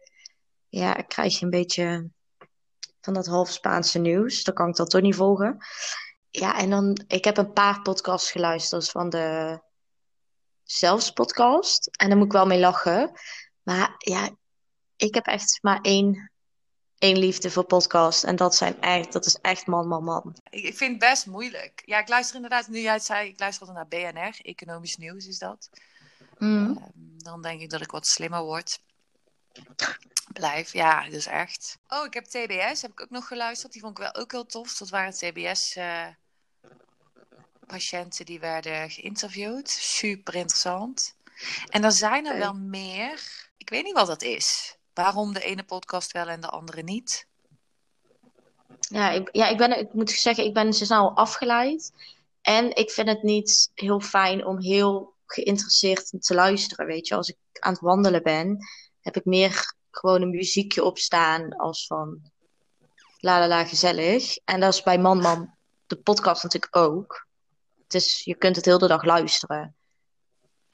ja, 0.69 0.93
krijg 0.93 1.39
je 1.39 1.46
een 1.46 1.51
beetje 1.51 2.10
van 3.01 3.13
dat 3.13 3.25
half 3.25 3.51
Spaanse 3.51 4.00
nieuws. 4.00 4.43
Dan 4.43 4.53
kan 4.53 4.69
ik 4.69 4.75
dat 4.75 4.89
toch 4.89 5.01
niet 5.01 5.15
volgen. 5.15 5.57
Ja, 6.29 6.57
en 6.57 6.69
dan, 6.69 7.03
ik 7.07 7.24
heb 7.24 7.38
een 7.38 7.53
paar 7.53 7.81
podcasts 7.81 8.31
geluisterd 8.31 8.89
van 8.89 9.10
de 9.10 9.60
Zelfs 10.63 11.12
podcast. 11.12 11.89
En 11.98 12.07
daar 12.07 12.17
moet 12.17 12.25
ik 12.25 12.31
wel 12.31 12.46
mee 12.46 12.60
lachen. 12.60 13.12
Maar 13.63 13.96
ja, 13.98 14.29
ik 14.96 15.13
heb 15.13 15.25
echt 15.25 15.57
maar 15.62 15.79
één, 15.81 16.31
één 17.00 17.18
liefde 17.18 17.51
voor 17.51 17.63
podcast. 17.63 18.24
En 18.24 18.36
dat, 18.36 18.56
zijn 18.56 18.82
echt, 18.82 19.12
dat 19.12 19.25
is 19.25 19.38
echt 19.42 19.66
man, 19.66 19.88
man, 19.88 20.04
man. 20.04 20.36
Ik 20.50 20.77
vind 20.77 20.92
het 20.92 21.10
best 21.10 21.25
moeilijk. 21.25 21.82
Ja, 21.86 22.00
ik 22.00 22.08
luister 22.08 22.36
inderdaad, 22.36 22.68
nu 22.68 22.80
jij 22.80 22.94
het 22.94 23.06
zei, 23.06 23.30
ik 23.30 23.39
luister 23.39 23.68
altijd 23.68 23.89
naar 23.89 24.12
BNR. 24.13 24.39
Economisch 24.42 24.98
nieuws 24.98 25.27
is 25.27 25.39
dat. 25.39 25.70
Mm. 26.38 26.70
Uh, 26.70 26.84
dan 27.18 27.42
denk 27.42 27.62
ik 27.62 27.70
dat 27.70 27.82
ik 27.82 27.92
wat 27.92 28.08
slimmer 28.08 28.42
word. 28.42 28.80
Blijf, 30.34 30.74
ja, 30.74 31.10
dus 31.10 31.25
echt. 31.25 31.77
Oh, 31.88 32.06
ik 32.06 32.13
heb 32.13 32.25
TBS, 32.25 32.82
heb 32.82 32.92
ik 32.92 33.01
ook 33.01 33.10
nog 33.10 33.27
geluisterd. 33.27 33.72
Die 33.72 33.82
vond 33.82 33.98
ik 33.98 34.04
wel 34.04 34.16
ook 34.16 34.32
heel 34.32 34.46
tof. 34.46 34.77
Dat 34.77 34.89
waren 34.89 35.13
TBS... 35.13 35.75
Uh, 35.75 36.08
patiënten 37.68 38.25
die 38.25 38.39
werden 38.39 38.89
geïnterviewd. 38.89 39.70
Super 39.70 40.36
interessant. 40.36 41.16
En 41.70 41.84
er 41.84 41.92
zijn 41.92 42.25
er 42.25 42.38
wel 42.38 42.54
meer. 42.54 43.50
Ik 43.58 43.70
weet 43.70 43.84
niet 43.84 43.94
wat 43.94 44.08
dat 44.08 44.22
is. 44.22 44.76
Waarom 44.98 45.34
de 45.34 45.44
ene 45.44 45.63
podcast 45.63 46.12
wel 46.12 46.27
en 46.27 46.42
de 46.42 46.50
andere 46.50 46.84
niet? 46.84 47.27
Ja, 48.80 49.12
ik, 49.12 49.30
ja, 49.32 49.48
ik, 49.48 49.58
ben, 49.58 49.80
ik 49.80 49.94
moet 49.94 50.12
zeggen, 50.12 50.46
ik 50.46 50.54
ben 50.54 50.74
snel 50.74 51.16
afgeleid. 51.16 51.94
En 52.42 52.75
ik 52.75 52.92
vind 52.92 53.08
het 53.08 53.24
niet 53.24 53.72
heel 53.74 54.00
fijn 54.00 54.46
om 54.46 54.62
heel 54.62 55.13
geïnteresseerd 55.25 56.13
te 56.20 56.34
luisteren. 56.34 56.86
Weet 56.86 57.08
je, 57.08 57.16
als 57.16 57.30
ik 57.30 57.38
aan 57.60 57.72
het 57.72 57.82
wandelen 57.82 58.24
ben, 58.24 58.58
heb 59.01 59.16
ik 59.16 59.25
meer 59.25 59.74
gewoon 59.92 60.22
een 60.22 60.30
muziekje 60.30 60.84
opstaan 60.84 61.56
als 61.56 61.88
van 61.88 62.32
la 63.18 63.39
la 63.39 63.48
la 63.48 63.66
gezellig. 63.66 64.38
En 64.38 64.60
dat 64.60 64.74
is 64.74 64.84
bij 64.84 65.00
Man 65.00 65.18
Man 65.18 65.54
de 65.88 65.96
podcast 65.96 66.44
natuurlijk 66.44 66.75
ook. 66.75 67.27
Dus 67.88 68.24
je 68.24 68.36
kunt 68.36 68.56
het 68.56 68.66
heel 68.66 68.77
de 68.77 68.88
dag 68.88 69.04
luisteren. 69.04 69.75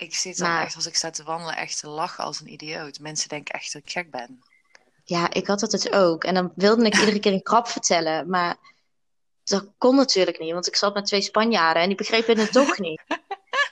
Ik 0.03 0.15
zit 0.15 0.37
dan 0.37 0.57
echt, 0.57 0.75
als 0.75 0.85
ik 0.85 0.95
sta 0.95 1.09
te 1.09 1.23
wandelen, 1.23 1.55
echt 1.55 1.79
te 1.79 1.87
lachen 1.87 2.23
als 2.23 2.39
een 2.39 2.51
idioot. 2.51 2.99
Mensen 2.99 3.29
denken 3.29 3.53
echt 3.53 3.73
dat 3.73 3.81
ik 3.81 3.91
gek 3.91 4.11
ben. 4.11 4.43
Ja, 5.03 5.33
ik 5.33 5.47
had 5.47 5.59
dat 5.59 5.71
dus 5.71 5.91
ook. 5.91 6.23
En 6.23 6.33
dan 6.33 6.51
wilde 6.55 6.85
ik 6.85 6.99
iedere 6.99 7.19
keer 7.19 7.33
een 7.33 7.39
grap 7.43 7.67
vertellen. 7.67 8.29
Maar 8.29 8.55
dat 9.43 9.67
kon 9.77 9.95
natuurlijk 9.95 10.39
niet, 10.39 10.53
want 10.53 10.67
ik 10.67 10.75
zat 10.75 10.93
met 10.93 11.05
twee 11.05 11.21
Spanjaarden 11.21 11.81
en 11.81 11.87
die 11.87 11.97
begrepen 11.97 12.37
het 12.37 12.51
toch 12.51 12.77
niet. 12.79 13.01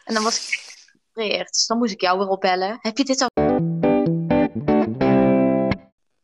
En 0.05 0.13
dan 0.13 0.23
was 0.23 0.37
ik 0.37 0.59
gefrustreerd. 0.59 1.53
Dus 1.53 1.67
dan 1.67 1.77
moest 1.77 1.91
ik 1.91 2.01
jou 2.01 2.17
weer 2.17 2.27
opbellen. 2.27 2.79
Heb 2.81 2.97
je 2.97 3.03
dit 3.03 3.21
al... 3.21 3.29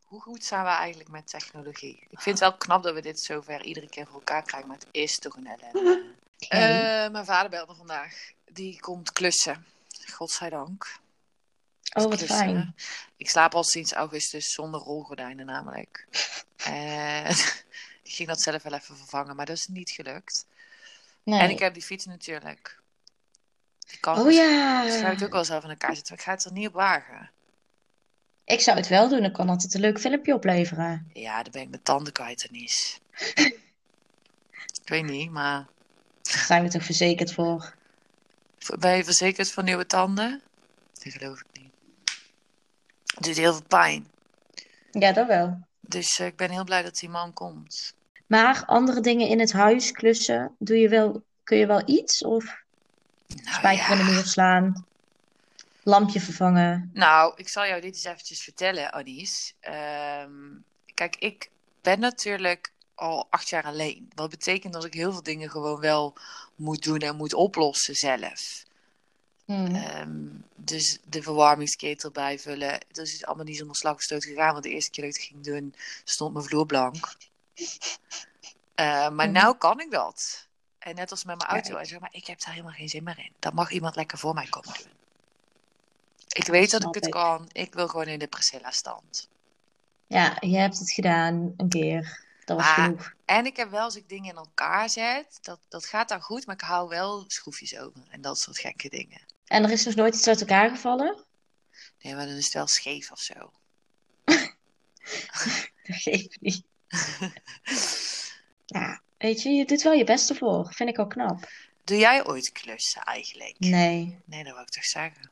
Hoe 0.03 0.21
goed 0.21 0.43
zijn 0.43 0.63
we 0.63 0.69
eigenlijk 0.69 1.09
met 1.09 1.27
technologie? 1.27 2.07
Ik 2.09 2.21
vind 2.21 2.39
het 2.39 2.49
wel 2.49 2.57
knap 2.57 2.83
dat 2.83 2.93
we 2.93 3.01
dit 3.01 3.19
zover 3.19 3.63
iedere 3.63 3.89
keer 3.89 4.05
voor 4.05 4.15
elkaar 4.15 4.43
krijgen, 4.43 4.69
maar 4.69 4.77
het 4.77 4.87
is 4.91 5.19
toch 5.19 5.35
een 5.35 5.47
ellende. 5.47 6.03
Uh, 6.39 7.11
mijn 7.11 7.25
vader 7.25 7.49
belde 7.49 7.75
vandaag. 7.75 8.31
Die 8.45 8.79
komt 8.79 9.11
klussen. 9.11 9.65
Godzijdank. 10.11 10.99
Oh, 11.93 12.03
wat 12.03 12.23
fijn. 12.23 12.75
Ik 13.17 13.29
slaap 13.29 13.55
al 13.55 13.63
sinds 13.63 13.93
augustus 13.93 14.53
zonder 14.53 14.79
rolgordijnen 14.79 15.45
namelijk. 15.45 16.05
En 16.63 17.29
ik 18.03 18.11
ging 18.11 18.27
dat 18.27 18.41
zelf 18.41 18.63
wel 18.63 18.73
even 18.73 18.97
vervangen, 18.97 19.35
maar 19.35 19.45
dat 19.45 19.55
is 19.55 19.67
niet 19.67 19.89
gelukt. 19.89 20.45
Nee. 21.23 21.39
En 21.39 21.49
ik 21.49 21.59
heb 21.59 21.73
die 21.73 21.83
fiets 21.83 22.05
natuurlijk. 22.05 22.79
Die 23.79 23.99
kan 23.99 24.19
oh 24.19 24.31
ja. 24.31 24.83
Dus 24.83 24.99
ga 24.99 25.11
ik 25.11 25.21
ook 25.23 25.31
wel 25.31 25.45
zelf 25.45 25.63
in 25.63 25.69
elkaar 25.69 25.95
zetten. 25.95 26.15
Ik 26.15 26.21
ga 26.21 26.31
het 26.31 26.43
er 26.43 26.51
niet 26.51 26.67
op 26.67 26.73
wagen. 26.73 27.31
Ik 28.45 28.61
zou 28.61 28.77
het 28.77 28.87
wel 28.87 29.09
doen. 29.09 29.21
Dan 29.21 29.31
kan 29.31 29.49
altijd 29.49 29.73
een 29.73 29.79
leuk 29.79 29.99
filmpje 29.99 30.33
opleveren. 30.33 31.09
Ja, 31.13 31.43
dan 31.43 31.51
ben 31.51 31.61
ik 31.61 31.69
mijn 31.69 31.83
tanden 31.83 32.13
kwijt, 32.13 32.47
Denise. 32.47 32.97
ik 34.81 34.81
weet 34.85 35.05
niet, 35.05 35.31
maar 35.31 35.67
zijn 36.21 36.63
we 36.63 36.69
toch 36.69 36.83
verzekerd 36.83 37.33
voor? 37.33 37.75
Ben 38.79 38.97
je 38.97 39.03
verzekerd 39.03 39.51
voor 39.51 39.63
nieuwe 39.63 39.85
tanden? 39.85 40.41
Dat 41.03 41.13
geloof 41.13 41.39
ik 41.39 41.61
niet. 41.61 41.71
Het 43.05 43.23
doet 43.25 43.37
heel 43.37 43.53
veel 43.53 43.67
pijn. 43.67 44.07
Ja, 44.91 45.11
dat 45.11 45.27
wel. 45.27 45.65
Dus 45.79 46.19
uh, 46.19 46.27
ik 46.27 46.35
ben 46.35 46.49
heel 46.49 46.63
blij 46.63 46.81
dat 46.81 46.99
die 46.99 47.09
man 47.09 47.33
komt. 47.33 47.95
Maar 48.27 48.63
andere 48.65 49.01
dingen 49.01 49.27
in 49.27 49.39
het 49.39 49.51
huis 49.51 49.91
klussen, 49.91 50.55
doe 50.59 50.77
je 50.77 50.89
wel, 50.89 51.23
kun 51.43 51.57
je 51.57 51.65
wel 51.65 51.81
iets? 51.85 52.23
Of 52.23 52.63
nou, 53.27 53.41
spijker 53.55 53.89
ja. 53.89 53.91
in 53.91 54.05
de 54.05 54.11
muur 54.11 54.25
slaan? 54.25 54.85
Lampje 55.83 56.19
vervangen? 56.19 56.89
Nou, 56.93 57.33
ik 57.35 57.47
zal 57.47 57.65
jou 57.65 57.81
dit 57.81 57.93
eens 57.93 58.03
eventjes 58.03 58.43
vertellen, 58.43 58.91
Anis. 58.91 59.53
Um, 60.23 60.63
kijk, 60.93 61.15
ik 61.15 61.49
ben 61.81 61.99
natuurlijk 61.99 62.71
al 62.97 63.27
acht 63.29 63.49
jaar 63.49 63.63
alleen. 63.63 64.09
Wat 64.15 64.29
betekent 64.29 64.73
dat 64.73 64.85
ik 64.85 64.93
heel 64.93 65.11
veel 65.11 65.23
dingen 65.23 65.49
gewoon 65.49 65.79
wel 65.79 66.13
moet 66.55 66.83
doen 66.83 66.99
en 66.99 67.15
moet 67.15 67.33
oplossen 67.33 67.95
zelf. 67.95 68.65
Hmm. 69.45 69.75
Um, 69.75 70.45
dus 70.55 70.99
de 71.03 71.21
verwarmingsketel 71.21 72.11
bijvullen. 72.11 72.79
Dat 72.91 73.05
is 73.05 73.25
allemaal 73.25 73.45
niet 73.45 73.57
zonder 73.57 73.75
slag 73.75 73.95
of 73.95 74.01
stoot 74.01 74.25
gegaan. 74.25 74.51
Want 74.51 74.63
de 74.63 74.69
eerste 74.69 74.91
keer 74.91 75.05
dat 75.05 75.15
ik 75.15 75.21
het 75.21 75.29
ging 75.29 75.43
doen, 75.43 75.75
stond 76.03 76.33
mijn 76.33 76.45
vloer 76.45 76.65
blank. 76.65 77.15
Uh, 77.55 77.65
maar 79.15 79.25
hmm. 79.25 79.31
nou 79.31 79.57
kan 79.57 79.79
ik 79.79 79.91
dat. 79.91 80.47
En 80.79 80.95
net 80.95 81.11
als 81.11 81.23
met 81.23 81.37
mijn 81.37 81.49
auto. 81.49 81.75
Hij 81.75 81.85
zei, 81.85 81.99
maar 81.99 82.13
ik 82.13 82.27
heb 82.27 82.39
daar 82.39 82.53
helemaal 82.53 82.73
geen 82.73 82.89
zin 82.89 83.03
meer 83.03 83.19
in. 83.19 83.31
Dat 83.39 83.53
mag 83.53 83.71
iemand 83.71 83.95
lekker 83.95 84.17
voor 84.17 84.33
mij 84.33 84.47
komen 84.49 84.73
doen. 84.77 84.91
Ik 86.27 86.47
weet 86.47 86.71
dat 86.71 86.83
ik 86.83 86.93
het 86.93 87.09
kan. 87.09 87.49
Ik 87.51 87.73
wil 87.73 87.87
gewoon 87.87 88.07
in 88.07 88.19
de 88.19 88.27
Priscilla 88.27 88.71
stand. 88.71 89.29
Ja, 90.07 90.37
je 90.39 90.57
hebt 90.57 90.79
het 90.79 90.91
gedaan 90.91 91.53
een 91.57 91.69
keer. 91.69 92.25
Dat 92.47 92.57
was 92.57 92.65
maar, 92.65 92.85
genoeg. 92.85 93.13
En 93.25 93.45
ik 93.45 93.57
heb 93.57 93.69
wel, 93.69 93.81
als 93.81 93.95
ik 93.95 94.09
dingen 94.09 94.29
in 94.29 94.37
elkaar 94.37 94.89
zet, 94.89 95.39
dat, 95.41 95.59
dat 95.69 95.85
gaat 95.85 96.09
dan 96.09 96.21
goed, 96.21 96.45
maar 96.45 96.55
ik 96.55 96.61
hou 96.61 96.89
wel 96.89 97.23
schroefjes 97.27 97.77
over 97.77 98.01
en 98.09 98.21
dat 98.21 98.39
soort 98.39 98.59
gekke 98.59 98.89
dingen. 98.89 99.21
En 99.45 99.63
er 99.63 99.71
is 99.71 99.83
dus 99.83 99.95
nooit 99.95 100.15
iets 100.15 100.27
uit 100.27 100.39
elkaar 100.39 100.69
gevallen? 100.69 101.23
Nee, 102.01 102.15
maar 102.15 102.25
dan 102.25 102.35
is 102.35 102.43
het 102.43 102.53
wel 102.53 102.67
scheef 102.67 103.11
of 103.11 103.19
zo. 103.19 103.33
dat 104.23 105.95
geeft 105.95 106.41
niet. 106.41 106.63
ja, 108.77 109.01
weet 109.17 109.41
je, 109.41 109.49
je 109.49 109.65
doet 109.65 109.81
wel 109.81 109.93
je 109.93 110.03
best 110.03 110.29
ervoor. 110.29 110.73
Vind 110.73 110.89
ik 110.89 110.99
ook 110.99 111.09
knap. 111.09 111.49
Doe 111.83 111.97
jij 111.97 112.27
ooit 112.27 112.51
klussen 112.51 113.01
eigenlijk? 113.01 113.55
Nee. 113.59 114.19
Nee, 114.25 114.43
dat 114.43 114.53
wil 114.53 114.63
ik 114.63 114.69
toch 114.69 114.85
zeggen. 114.85 115.29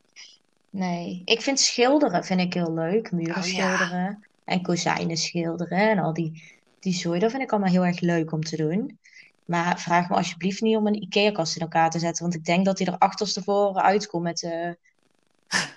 Nee, 0.70 1.22
ik 1.26 1.42
vind 1.42 1.60
schilderen 1.60 2.24
vind 2.24 2.40
ik 2.40 2.54
heel 2.54 2.74
leuk. 2.74 3.12
Muren 3.12 3.36
oh, 3.36 3.44
schilderen 3.44 4.00
ja. 4.00 4.20
en 4.46 4.62
kozijnen 4.62 5.18
schilderen 5.18 5.90
en 5.90 6.00
al 6.00 6.14
die 6.14 6.54
die 6.86 6.94
zooi, 6.94 7.20
dat 7.20 7.32
vind 7.32 7.44
ik 7.44 7.52
allemaal 7.52 7.72
heel 7.72 7.86
erg 7.86 8.00
leuk 8.00 8.32
om 8.32 8.44
te 8.44 8.56
doen. 8.56 9.00
Maar 9.46 9.80
vraag 9.80 10.10
me 10.10 10.16
alsjeblieft 10.16 10.62
niet 10.62 10.76
om 10.76 10.88
een 10.88 11.02
IKEA-kast 11.02 11.56
in 11.56 11.62
elkaar 11.62 11.90
te 11.90 12.00
zetten. 12.00 12.24
Want 12.24 12.36
ik 12.36 12.46
denk 12.46 12.66
dat 12.66 12.78
hij 12.78 12.88
er 12.88 12.98
achterstevoren 12.98 13.82
uitkomt 13.84 14.24
met 14.24 14.38
de 14.38 14.78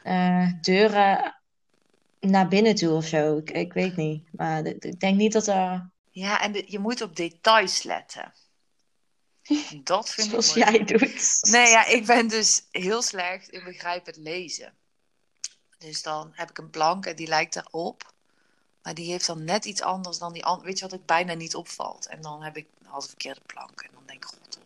uh, 0.05 0.53
deuren 0.61 1.41
naar 2.21 2.49
binnen 2.49 2.75
toe 2.75 2.91
of 2.95 3.07
zo. 3.07 3.37
Ik, 3.37 3.51
ik 3.51 3.73
weet 3.73 3.97
niet. 3.97 4.29
Maar 4.33 4.67
ik 4.67 5.01
denk 5.01 5.17
niet 5.17 5.33
dat 5.33 5.47
er... 5.47 5.91
Ja, 6.11 6.41
en 6.41 6.53
de- 6.53 6.65
je 6.67 6.79
moet 6.79 7.03
op 7.03 7.17
details 7.17 7.83
letten. 7.83 8.33
Dat 9.83 10.11
vind 10.11 10.31
Zoals 10.31 10.57
ik 10.57 10.65
mooi. 10.65 10.77
jij 10.77 10.85
doet. 10.85 11.39
Nee, 11.51 11.69
ja, 11.69 11.87
ik 11.87 12.07
ben 12.07 12.29
dus 12.29 12.67
heel 12.71 13.03
slecht 13.03 13.49
in 13.49 13.65
begrijpend 13.65 14.17
lezen. 14.17 14.75
Dus 15.79 16.03
dan 16.03 16.31
heb 16.33 16.51
ik 16.51 16.59
een 16.59 16.71
plank 16.71 17.07
en 17.07 17.17
die 17.17 17.29
lijkt 17.29 17.57
erop. 17.57 18.17
Maar 18.83 18.95
die 18.95 19.11
heeft 19.11 19.27
dan 19.27 19.45
net 19.45 19.65
iets 19.65 19.83
anders 19.83 20.19
dan 20.19 20.33
die 20.33 20.45
andere. 20.45 20.67
Weet 20.67 20.79
je 20.79 20.89
wat 20.89 21.01
ook 21.01 21.07
bijna 21.07 21.35
niet 21.35 21.55
opvalt? 21.55 22.07
En 22.07 22.21
dan 22.21 22.43
heb 22.43 22.57
ik 22.57 22.67
al 22.91 23.01
de 23.01 23.09
verkeerde 23.09 23.41
plank. 23.47 23.81
En 23.81 23.91
dan 23.93 24.03
denk 24.07 24.25
ik, 24.25 24.25
god. 24.25 24.59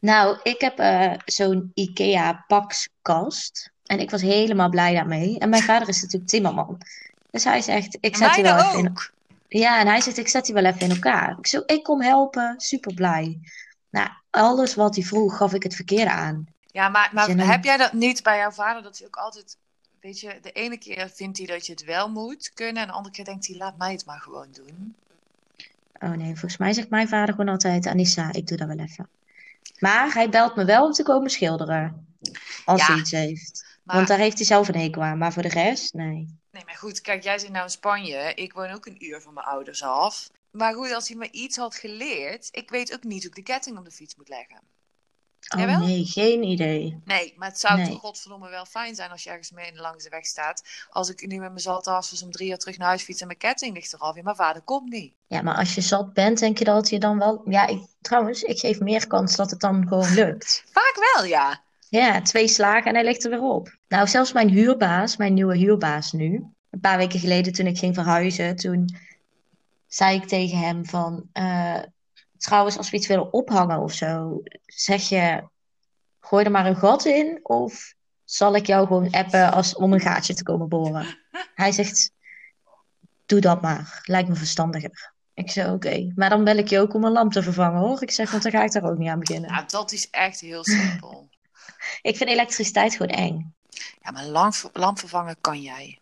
Nou, 0.00 0.38
ik 0.42 0.60
heb 0.60 0.78
eh, 0.78 1.12
zo'n 1.24 1.70
IKEA 1.74 2.44
pakskast. 2.46 3.70
En 3.84 4.00
ik 4.00 4.10
was 4.10 4.22
helemaal 4.22 4.68
blij 4.68 4.94
daarmee. 4.94 5.38
En 5.38 5.48
mijn 5.48 5.62
vader 5.72 5.88
is 5.88 6.02
natuurlijk 6.02 6.30
timmerman. 6.30 6.80
Dus 7.30 7.44
hij 7.44 7.62
zegt, 7.62 7.98
ik 8.00 8.16
zet 8.16 8.34
die 8.34 8.42
wel 8.42 8.58
even 8.58 8.78
in... 8.78 8.98
Ja, 9.48 9.80
en 9.80 9.86
hij 9.86 10.00
zegt, 10.00 10.18
ik 10.18 10.28
zet 10.28 10.44
die 10.44 10.54
wel 10.54 10.64
even 10.64 10.80
in 10.80 10.90
elkaar. 10.90 11.38
Ik 11.38 11.46
zo, 11.46 11.62
ik 11.66 11.82
kom 11.82 12.02
helpen, 12.02 12.54
super 12.56 12.94
blij. 12.94 13.40
Nou, 13.90 14.08
alles 14.30 14.74
wat 14.74 14.94
hij 14.94 15.04
vroeg, 15.04 15.36
gaf 15.36 15.52
ik 15.52 15.62
het 15.62 15.74
verkeerde 15.74 16.10
aan. 16.10 16.46
Ja, 16.66 16.88
maar, 16.88 17.10
maar 17.12 17.28
heb 17.28 17.64
jij 17.64 17.76
dat 17.76 17.92
niet 17.92 18.22
bij 18.22 18.38
jouw 18.38 18.50
vader? 18.50 18.82
Dat 18.82 18.98
hij 18.98 19.06
ook 19.06 19.16
altijd, 19.16 19.56
weet 20.00 20.20
je, 20.20 20.38
de 20.40 20.52
ene 20.52 20.78
keer 20.78 21.10
vindt 21.10 21.38
hij 21.38 21.46
dat 21.46 21.66
je 21.66 21.72
het 21.72 21.84
wel 21.84 22.10
moet 22.10 22.52
kunnen. 22.54 22.82
En 22.82 22.88
de 22.88 22.94
andere 22.94 23.14
keer 23.14 23.24
denkt 23.24 23.46
hij, 23.46 23.56
laat 23.56 23.78
mij 23.78 23.92
het 23.92 24.06
maar 24.06 24.20
gewoon 24.20 24.52
doen. 24.52 24.96
Oh 26.00 26.10
nee, 26.10 26.30
volgens 26.30 26.56
mij 26.56 26.72
zegt 26.72 26.90
mijn 26.90 27.08
vader 27.08 27.34
gewoon 27.34 27.48
altijd, 27.50 27.86
Anissa, 27.86 28.32
ik 28.32 28.46
doe 28.46 28.56
dat 28.56 28.68
wel 28.68 28.78
even. 28.78 29.08
Maar 29.78 30.12
hij 30.12 30.28
belt 30.28 30.56
me 30.56 30.64
wel 30.64 30.84
om 30.84 30.92
te 30.92 31.02
komen 31.02 31.30
schilderen. 31.30 32.06
Als 32.64 32.80
Ja, 32.80 32.86
hij 32.86 32.96
iets 32.96 33.10
heeft. 33.10 33.66
Maar, 33.82 33.96
Want 33.96 34.08
daar 34.08 34.18
heeft 34.18 34.36
hij 34.36 34.46
zelf 34.46 34.68
een 34.68 34.80
hekel 34.80 35.02
aan. 35.02 35.18
Maar 35.18 35.32
voor 35.32 35.42
de 35.42 35.48
rest, 35.48 35.94
nee. 35.94 36.38
nee, 36.50 36.64
maar 36.64 36.76
goed, 36.76 37.00
kijk, 37.00 37.22
jij 37.22 37.38
zit 37.38 37.50
nou 37.50 37.64
in 37.64 37.70
Spanje. 37.70 38.34
Ik 38.34 38.52
woon 38.52 38.70
ook 38.70 38.86
een 38.86 39.04
uur 39.04 39.20
van 39.20 39.34
mijn 39.34 39.46
ouders 39.46 39.82
af. 39.82 40.30
Maar 40.50 40.74
goed, 40.74 40.92
als 40.92 41.08
hij 41.08 41.16
me 41.16 41.30
iets 41.30 41.56
had 41.56 41.74
geleerd, 41.74 42.48
ik 42.50 42.70
weet 42.70 42.94
ook 42.94 43.04
niet 43.04 43.20
hoe 43.20 43.30
ik 43.30 43.36
de 43.36 43.52
ketting 43.52 43.78
op 43.78 43.84
de 43.84 43.90
fiets 43.90 44.16
moet 44.16 44.28
leggen. 44.28 44.60
Oh 45.54 45.60
Jawel? 45.60 45.78
nee, 45.78 46.04
geen 46.04 46.42
idee. 46.42 47.00
Nee, 47.04 47.34
maar 47.36 47.48
het 47.48 47.58
zou 47.60 47.76
Nee. 47.78 47.88
toch 47.88 47.98
godverdomme 48.00 48.50
wel 48.50 48.64
fijn 48.64 48.94
zijn 48.94 49.10
als 49.10 49.22
je 49.22 49.30
ergens 49.30 49.50
mee 49.50 49.70
langs 49.74 50.04
de 50.04 50.10
weg 50.10 50.26
staat. 50.26 50.62
Als 50.90 51.08
ik 51.10 51.26
nu 51.26 51.38
met 51.38 51.48
mijn 51.48 51.58
zaltassers 51.60 52.22
om 52.22 52.30
drie 52.30 52.50
uur 52.50 52.58
terug 52.58 52.78
naar 52.78 52.88
huis 52.88 53.02
fiets 53.02 53.20
en 53.20 53.26
mijn 53.26 53.38
ketting 53.38 53.74
ligt 53.74 53.92
eraf. 53.92 54.16
Ja, 54.16 54.22
mijn 54.22 54.36
vader 54.36 54.62
komt 54.62 54.90
niet. 54.90 55.12
Ja, 55.26 55.42
maar 55.42 55.54
als 55.56 55.74
je 55.74 55.80
zat 55.80 56.12
bent, 56.12 56.38
denk 56.38 56.58
je 56.58 56.64
dat 56.64 56.88
je 56.88 56.98
dan 56.98 57.18
wel... 57.18 57.42
Ja, 57.44 57.66
ik, 57.66 57.82
trouwens, 58.00 58.42
ik 58.42 58.58
geef 58.58 58.80
meer 58.80 59.06
kans 59.06 59.36
dat 59.36 59.50
het 59.50 59.60
dan 59.60 59.88
gewoon 59.88 60.14
lukt. 60.24 60.64
Vaak 60.72 61.12
wel, 61.14 61.24
ja. 61.24 61.62
Ja, 61.88 62.22
twee 62.22 62.48
slagen 62.48 62.84
en 62.88 62.94
hij 62.94 63.04
ligt 63.04 63.24
er 63.24 63.30
weer 63.30 63.42
op. 63.42 63.76
Nou, 63.88 64.06
zelfs 64.08 64.32
mijn 64.32 64.48
huurbaas, 64.48 65.16
mijn 65.16 65.34
nieuwe 65.34 65.56
huurbaas 65.56 66.12
nu. 66.12 66.44
Een 66.70 66.80
paar 66.80 66.96
weken 66.96 67.20
geleden 67.20 67.52
toen 67.52 67.66
ik 67.66 67.78
ging 67.78 67.94
verhuizen, 67.94 68.56
toen 68.56 68.96
zei 69.86 70.16
ik 70.16 70.24
tegen 70.28 70.58
hem 70.58 70.86
van... 70.86 71.28
eh, 71.32 71.78
trouwens, 72.38 72.76
als 72.76 72.90
we 72.90 72.96
iets 72.96 73.06
willen 73.06 73.32
ophangen 73.32 73.78
of 73.78 73.92
zo, 73.92 74.42
zeg 74.66 75.08
je... 75.08 75.48
Gooi 76.20 76.44
er 76.44 76.50
maar 76.50 76.66
een 76.66 76.76
gat 76.76 77.04
in 77.04 77.40
of 77.42 77.94
zal 78.24 78.54
ik 78.54 78.66
jou 78.66 78.86
gewoon 78.86 79.10
appen 79.10 79.52
als, 79.52 79.74
om 79.74 79.92
een 79.92 80.00
gaatje 80.00 80.34
te 80.34 80.42
komen 80.42 80.68
boren? 80.68 81.18
Hij 81.54 81.72
zegt, 81.72 82.12
doe 83.26 83.40
dat 83.40 83.62
maar. 83.62 84.00
Lijkt 84.04 84.28
me 84.28 84.34
verstandiger. 84.34 85.12
Ik 85.34 85.50
zei, 85.50 85.72
oké. 85.72 86.12
Maar 86.14 86.28
dan 86.28 86.44
bel 86.44 86.56
ik 86.56 86.68
je 86.68 86.80
ook 86.80 86.94
om 86.94 87.04
een 87.04 87.12
lamp 87.12 87.32
te 87.32 87.42
vervangen, 87.42 87.80
hoor. 87.80 88.02
Ik 88.02 88.10
zeg, 88.10 88.30
want 88.30 88.42
dan 88.42 88.52
ga 88.52 88.62
ik 88.62 88.72
daar 88.72 88.90
ook 88.90 88.98
niet 88.98 89.08
aan 89.08 89.18
beginnen. 89.18 89.50
Nou, 89.50 89.64
dat 89.66 89.92
is 89.92 90.10
echt 90.10 90.40
heel 90.40 90.64
simpel. 90.64 91.28
Ik 92.02 92.16
vind 92.16 92.30
elektriciteit 92.30 92.92
gewoon 92.92 93.16
eng. 93.16 93.54
Ja, 94.02 94.10
maar 94.10 94.24
lamp, 94.24 94.54
lamp 94.72 94.98
vervangen 94.98 95.36
kan 95.40 95.60
jij. 95.60 95.98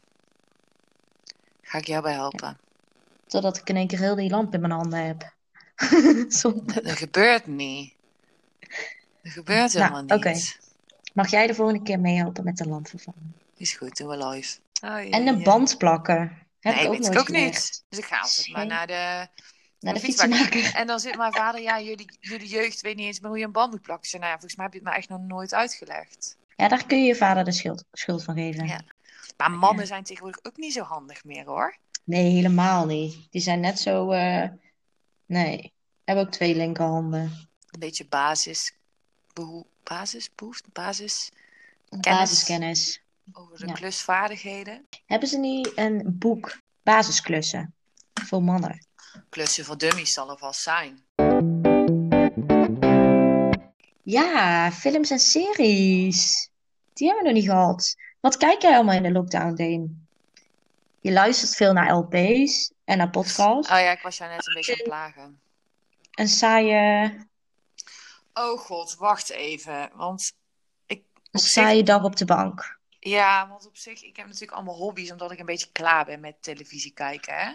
Ga 1.62 1.78
ik 1.78 1.87
jou 1.87 2.02
bij 2.02 2.12
helpen. 2.12 2.59
Totdat 3.26 3.57
ik 3.57 3.69
in 3.69 3.76
één 3.76 3.87
keer 3.87 3.99
heel 3.99 4.14
die 4.14 4.31
lamp 4.31 4.55
in 4.55 4.61
mijn 4.61 4.73
handen 4.73 5.05
heb. 5.07 5.36
Zonde. 6.28 6.83
Dat 6.83 6.97
gebeurt 6.97 7.47
niet. 7.47 7.95
Dat 9.23 9.33
gebeurt 9.33 9.73
Nou, 9.73 9.84
helemaal 9.84 10.02
niet. 10.02 10.12
oké. 10.12 10.34
Mag 11.12 11.30
jij 11.30 11.47
de 11.47 11.54
volgende 11.54 11.82
keer 11.82 12.00
meehelpen 12.00 12.45
met 12.45 12.56
de 12.56 12.69
lamp 12.69 12.89
vervangen? 12.89 13.34
Is 13.56 13.73
goed, 13.73 13.97
doen 13.97 14.08
we 14.08 14.26
live. 14.26 14.58
Oh, 14.82 14.91
ja, 14.91 15.10
En 15.10 15.26
een 15.26 15.43
band 15.43 15.78
plakken. 15.78 16.39
Heb 16.60 16.75
Nee, 16.75 16.84
ik 16.84 16.91
ook 16.91 16.97
weet 16.99 17.06
ik 17.12 17.19
ook 17.19 17.28
niet. 17.28 17.84
Dus 17.89 17.99
ik 17.99 18.04
ga 18.04 18.19
altijd 18.21 18.49
maar 18.52 18.67
naar 18.67 18.86
de, 18.86 19.28
Naar 19.80 19.95
de 19.95 20.00
fietsenmaker. 20.00 20.73
En 20.80 20.86
dan 20.86 21.00
zit 21.00 21.17
mijn 21.17 21.32
vader, 21.32 21.60
ja, 21.62 21.80
jullie, 21.80 22.17
jullie 22.21 22.49
jeugd 22.49 22.80
weet 22.80 22.97
niet 22.97 23.06
eens 23.06 23.21
meer 23.21 23.28
hoe 23.30 23.39
je 23.39 23.45
een 23.45 23.52
band 23.52 23.71
moet 23.71 23.82
plakken. 23.82 24.08
Zei, 24.08 24.23
nou 24.23 24.32
ja, 24.34 24.39
volgens 24.39 24.56
mij 24.60 24.65
heb 24.71 24.75
je 24.75 24.80
het 24.80 24.89
me 24.91 24.97
echt 24.97 25.08
nog 25.08 25.21
nooit 25.21 25.54
uitgelegd. 25.54 26.36
Ja, 26.56 26.69
daar 26.69 26.86
kun 26.86 26.99
je 27.00 27.06
je 27.06 27.15
vader 27.15 27.45
de 27.45 27.52
schuld, 27.52 27.84
schuld 27.93 28.25
van 28.25 28.34
geven. 28.34 28.67
Ja. 28.67 28.80
Maar 29.36 29.50
mannen 29.50 29.80
Ja. 29.82 29.86
zijn 29.89 30.02
tegenwoordig 30.02 30.45
ook 30.45 30.56
niet 30.56 30.73
zo 30.73 30.82
handig 30.82 31.25
meer, 31.25 31.45
hoor. 31.47 31.76
Nee, 32.04 32.30
helemaal 32.32 32.86
niet. 32.86 33.17
Die 33.30 33.41
zijn 33.41 33.60
net 33.60 33.78
zo... 33.80 34.10
eh, 34.10 34.43
Nee. 35.26 35.73
Hebben 36.04 36.25
ook 36.25 36.32
twee 36.32 36.54
linkerhanden. 36.56 37.21
Een 37.71 37.78
beetje 37.78 38.06
basis, 38.06 38.73
behoe, 39.32 39.65
basis, 39.82 40.30
Kennis. 41.89 42.19
Basiskennis. 42.19 43.00
over 43.32 43.58
de 43.58 43.67
Ja. 43.67 43.73
klusvaardigheden. 43.73 44.86
Hebben 45.06 45.28
ze 45.28 45.39
niet 45.39 45.73
een 45.75 46.17
boek 46.19 46.60
basisklussen 46.82 47.75
voor 48.25 48.43
mannen? 48.43 48.86
Klussen 49.28 49.65
voor 49.65 49.78
dummies 49.78 50.12
zal 50.12 50.30
er 50.30 50.39
vast 50.39 50.62
zijn. 50.62 51.04
Ja, 54.02 54.73
films 54.73 55.10
en 55.10 55.19
series. 55.19 56.50
Die 56.93 57.06
hebben 57.06 57.25
we 57.25 57.30
nog 57.32 57.41
niet 57.41 57.50
gehad. 57.50 57.95
Wat 58.21 58.36
kijk 58.36 58.62
jij 58.62 58.75
allemaal 58.75 58.95
in 58.97 59.02
de 59.02 59.12
lockdown, 59.12 59.54
Dane? 59.54 59.89
Je 61.00 61.12
luistert 61.12 61.54
veel 61.54 61.73
naar 61.73 61.93
LP's 61.97 62.71
en 62.87 62.99
naar 62.99 63.11
podcasts. 63.11 63.71
Oh 63.73 63.79
ja, 63.79 63.91
ik 63.91 64.03
was 64.03 64.17
jou 64.19 64.31
net 64.31 64.47
een 64.47 64.55
beetje 64.55 64.73
aan 64.73 64.79
het 64.79 64.89
plagen. 64.89 65.41
Een 66.15 66.29
saaie, 66.29 67.27
Oh 68.35 68.59
god, 68.61 68.95
wacht 68.97 69.31
even. 69.31 69.91
Want 69.95 70.33
ik, 70.87 71.05
een 71.31 71.41
zich, 71.41 71.51
saaie 71.51 71.83
dag 71.83 72.03
op 72.05 72.17
de 72.17 72.25
bank. 72.25 72.79
ja, 73.01 73.49
want 73.49 73.67
op 73.67 73.77
zich, 73.77 74.03
ik 74.03 74.17
heb 74.17 74.27
natuurlijk 74.27 74.53
allemaal 74.53 74.77
hobby's 74.77 75.11
omdat 75.11 75.31
ik 75.33 75.39
een 75.39 75.47
beetje 75.47 75.73
klaar 75.73 76.05
ben 76.05 76.21
met 76.21 76.43
televisie 76.43 76.93
kijken, 76.93 77.35
hè. 77.35 77.53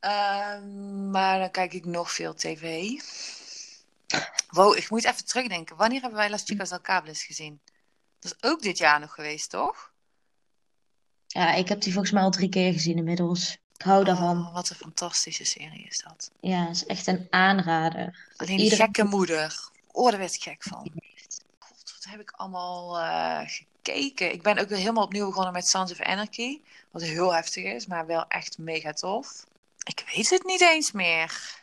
Ehm, 0.00 1.10
maar 1.10 1.38
dan 1.38 1.50
kijk 1.50 1.72
ik 1.72 1.84
nog 1.84 2.12
veel 2.12 2.34
tv. 2.34 2.90
Wow, 4.48 4.76
ik 4.76 4.90
moet 4.90 5.04
even 5.04 5.24
terugdenken. 5.26 5.76
Wanneer 5.76 6.00
hebben 6.00 6.18
wij 6.18 6.30
Las 6.30 6.42
Chicas 6.44 6.68
del 6.68 6.80
Cables 6.80 7.24
gezien? 7.24 7.60
Dat 8.18 8.32
is 8.32 8.50
ook 8.50 8.62
dit 8.62 8.78
jaar 8.78 9.00
nog 9.00 9.14
geweest, 9.14 9.50
toch? 9.50 9.91
Ja, 11.32 11.54
ik 11.54 11.68
heb 11.68 11.80
die 11.80 11.92
volgens 11.92 12.12
mij 12.12 12.22
al 12.22 12.30
drie 12.30 12.48
keer 12.48 12.72
gezien 12.72 12.96
inmiddels. 12.96 13.58
Ik 13.76 13.82
hou 13.82 14.04
daarvan. 14.04 14.38
Oh, 14.38 14.54
wat 14.54 14.70
een 14.70 14.76
fantastische 14.76 15.44
serie 15.44 15.86
is 15.88 16.02
dat. 16.02 16.30
Ja, 16.40 16.66
het 16.66 16.76
is 16.76 16.86
echt 16.86 17.06
een 17.06 17.26
aanrader. 17.30 18.28
Alleen 18.36 18.56
die 18.56 18.70
gekke 18.70 19.04
moeder. 19.04 19.70
Oh, 19.92 20.10
daar 20.10 20.18
werd 20.18 20.34
ik 20.34 20.42
gek 20.42 20.62
van. 20.62 20.92
God, 21.58 21.92
wat 21.94 22.06
heb 22.08 22.20
ik 22.20 22.30
allemaal 22.30 22.98
eh, 22.98 23.40
gekeken. 23.46 24.32
Ik 24.32 24.42
ben 24.42 24.58
ook 24.58 24.68
weer 24.68 24.78
helemaal 24.78 25.04
opnieuw 25.04 25.26
begonnen 25.26 25.52
met 25.52 25.66
Sons 25.66 25.92
of 25.92 26.00
Anarchy. 26.00 26.60
Wat 26.90 27.02
heel 27.02 27.34
heftig 27.34 27.64
is, 27.64 27.86
maar 27.86 28.06
wel 28.06 28.26
echt 28.28 28.58
mega 28.58 28.92
tof. 28.92 29.44
Ik 29.84 30.04
weet 30.14 30.30
het 30.30 30.44
niet 30.44 30.60
eens 30.60 30.92
meer. 30.92 31.60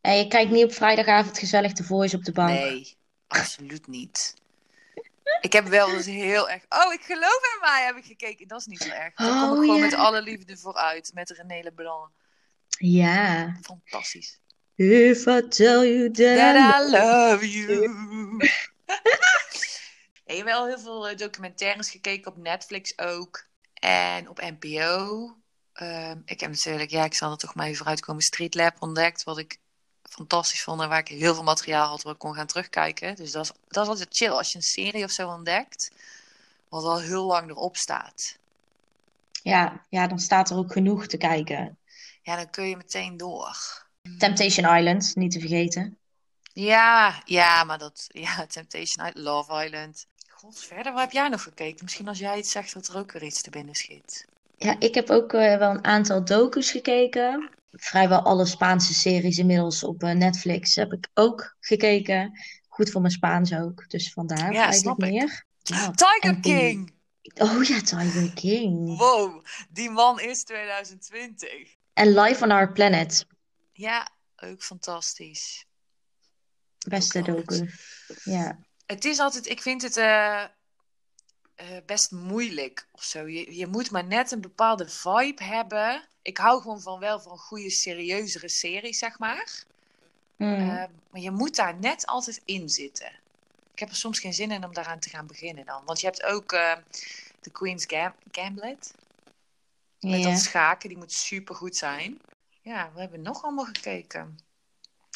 En 0.00 0.16
je 0.16 0.28
kijkt 0.28 0.50
niet 0.50 0.64
op 0.64 0.72
vrijdagavond 0.72 1.38
gezellig 1.38 1.72
de 1.72 1.84
Voice 1.84 2.16
op 2.16 2.24
de 2.24 2.32
bank. 2.32 2.58
Nee, 2.58 2.96
absoluut 3.26 3.86
niet. 3.86 4.34
Ik 5.40 5.52
heb 5.52 5.66
wel 5.66 5.92
eens 5.92 6.06
heel 6.06 6.50
erg... 6.50 6.62
Oh, 6.68 6.92
ik 6.92 7.02
geloof 7.02 7.40
in 7.54 7.58
mij 7.60 7.84
heb 7.84 7.96
ik 7.96 8.04
gekeken. 8.04 8.48
Dat 8.48 8.60
is 8.60 8.66
niet 8.66 8.82
zo 8.82 8.88
erg. 8.88 9.14
Daar 9.14 9.28
kom 9.28 9.36
ik 9.38 9.50
Oh, 9.50 9.58
gewoon 9.58 9.76
ja. 9.76 9.84
met 9.84 9.94
alle 9.94 10.22
liefde 10.22 10.56
vooruit. 10.56 11.10
Met 11.14 11.30
René 11.30 11.62
Leblanc. 11.62 12.10
Ja. 12.78 13.56
Fantastisch. 13.62 14.40
If 14.76 15.26
I 15.26 15.48
tell 15.48 15.84
you 15.84 16.10
that 16.10 16.36
I 16.36 16.36
That 16.36 16.80
I 16.80 16.90
love 16.90 17.50
you. 17.50 18.36
Ik 20.24 20.36
heb 20.36 20.44
wel 20.44 20.66
heel 20.66 20.78
veel 20.78 21.08
eh, 21.08 21.16
documentaires 21.16 21.90
gekeken 21.90 22.30
op 22.32 22.36
Netflix 22.36 22.98
ook. 22.98 23.46
En 23.74 24.28
op 24.28 24.40
NPO. 24.40 25.36
Ehm, 25.72 26.18
ik 26.24 26.40
heb 26.40 26.50
natuurlijk, 26.50 26.90
ja, 26.90 27.04
ik 27.04 27.14
zal 27.14 27.30
er 27.30 27.36
toch 27.36 27.54
maar 27.54 27.64
even 27.64 27.76
vooruitkomen, 27.76 28.22
Street 28.22 28.54
Lab 28.54 28.76
ontdekt. 28.78 29.24
Wat 29.24 29.38
ik 29.38 29.58
fantastisch 30.02 30.62
vond 30.62 30.80
en 30.80 30.88
waar 30.88 30.98
ik 30.98 31.08
heel 31.08 31.34
veel 31.34 31.42
materiaal 31.42 31.88
had 31.88 32.02
waar 32.02 32.12
ik 32.12 32.18
kon 32.18 32.34
gaan 32.34 32.46
terugkijken. 32.46 33.16
Dus 33.16 33.32
dat 33.32 33.44
is, 33.44 33.52
dat 33.68 33.82
is 33.82 33.88
altijd 33.88 34.16
chill 34.16 34.30
als 34.30 34.52
je 34.52 34.56
een 34.58 34.64
serie 34.64 35.04
of 35.04 35.10
zo 35.10 35.28
ontdekt. 35.28 35.90
Wat 36.68 36.84
al 36.84 37.00
heel 37.00 37.24
lang 37.24 37.50
erop 37.50 37.76
staat. 37.76 38.38
Ja, 39.42 39.84
ja, 39.88 40.06
dan 40.06 40.18
staat 40.18 40.50
er 40.50 40.56
ook 40.56 40.72
genoeg 40.72 41.06
te 41.06 41.16
kijken. 41.16 41.76
Ja, 42.22 42.36
dan 42.36 42.50
kun 42.50 42.68
je 42.68 42.76
meteen 42.76 43.16
door. 43.16 43.56
Temptation 44.18 44.76
Island, 44.76 45.16
niet 45.16 45.32
te 45.32 45.40
vergeten. 45.40 45.96
Ja, 46.52 47.22
ja, 47.24 47.64
maar 47.64 47.78
dat, 47.78 48.06
ja, 48.08 48.46
Temptation 48.46 49.06
Island, 49.06 49.16
Love 49.16 49.64
Island. 49.64 50.06
God, 50.28 50.58
verder, 50.58 50.92
waar 50.92 51.02
heb 51.02 51.12
jij 51.12 51.28
nog 51.28 51.42
gekeken? 51.42 51.84
Misschien 51.84 52.08
als 52.08 52.18
jij 52.18 52.38
iets 52.38 52.50
zegt 52.50 52.74
dat 52.74 52.88
er 52.88 52.98
ook 52.98 53.12
weer 53.12 53.22
iets 53.22 53.42
te 53.42 53.50
binnen 53.50 53.74
schiet. 53.74 54.26
Ja, 54.56 54.76
ik 54.78 54.94
heb 54.94 55.10
ook 55.10 55.32
eh, 55.32 55.58
wel 55.58 55.70
een 55.70 55.84
aantal 55.84 56.24
docus 56.24 56.70
gekeken. 56.70 57.50
Vrijwel 57.72 58.22
alle 58.22 58.46
Spaanse 58.46 58.94
series 58.94 59.38
inmiddels 59.38 59.84
op 59.84 60.02
eh, 60.02 60.10
Netflix 60.14 60.74
heb 60.74 60.92
ik 60.92 61.08
ook 61.14 61.56
gekeken. 61.60 62.40
Goed 62.68 62.90
voor 62.90 63.00
mijn 63.00 63.12
Spaans 63.12 63.54
ook, 63.54 63.88
dus 63.88 64.12
vandaar 64.12 64.52
Ja, 64.52 64.62
eigenlijk 64.62 64.76
snap 64.78 65.02
ik. 65.02 65.10
meer. 65.10 65.44
Ja, 65.62 65.90
Tiger 65.90 66.40
die- 66.40 66.56
King! 66.58 66.92
Oh 67.34 67.64
ja, 67.64 67.80
Tiger 67.80 68.32
King. 68.32 68.98
Wow, 68.98 69.44
die 69.70 69.90
man 69.90 70.20
is 70.20 70.44
2020. 70.44 71.50
En 71.92 72.14
Life 72.14 72.44
on 72.44 72.50
Our 72.50 72.72
Planet. 72.72 73.26
Ja, 73.72 74.08
ook 74.36 74.62
fantastisch. 74.62 75.64
Beste 76.88 77.22
docu. 77.22 77.70
Ja. 78.24 78.58
Het 78.86 79.04
is 79.04 79.18
altijd, 79.18 79.46
ik 79.48 79.62
vind 79.62 79.82
het 79.82 79.96
eh, 79.96 80.44
eh, 81.62 81.76
best 81.86 82.10
moeilijk 82.10 82.86
of 82.92 83.02
zo. 83.02 83.28
Je, 83.28 83.56
je 83.56 83.66
moet 83.66 83.90
maar 83.90 84.04
net 84.04 84.30
een 84.30 84.40
bepaalde 84.40 84.88
vibe 84.88 85.44
hebben. 85.44 86.02
Ik 86.22 86.38
hou 86.38 86.60
gewoon 86.60 86.80
van 86.80 86.98
wel 86.98 87.20
van 87.20 87.38
goede, 87.38 87.70
serieuzere 87.70 88.48
series, 88.48 88.98
zeg 88.98 89.18
maar. 89.18 89.64
Mm. 90.36 90.54
Eh, 90.54 90.84
maar 91.10 91.20
je 91.20 91.30
moet 91.30 91.56
daar 91.56 91.74
net 91.78 92.06
altijd 92.06 92.42
in 92.44 92.68
zitten. 92.68 93.12
Ik 93.72 93.78
heb 93.78 93.88
er 93.88 93.96
soms 93.96 94.18
geen 94.18 94.34
zin 94.34 94.50
in 94.50 94.64
om 94.64 94.74
daaraan 94.74 94.98
te 94.98 95.08
gaan 95.08 95.26
beginnen 95.26 95.66
dan. 95.66 95.82
Want 95.84 96.00
je 96.00 96.06
hebt 96.06 96.22
ook 96.22 96.52
eh 96.52 96.72
The 97.40 97.50
Queen's 97.50 97.84
Gam 97.86 98.12
Gamblet. 98.30 98.94
Met 100.00 100.22
dat 100.22 100.38
schaken, 100.38 100.88
die 100.88 100.98
moet 100.98 101.12
super 101.12 101.54
goed 101.54 101.76
zijn. 101.76 102.20
Ja, 102.60 102.90
we 102.94 103.00
hebben 103.00 103.22
nog 103.22 103.42
allemaal 103.42 103.64
gekeken. 103.64 104.38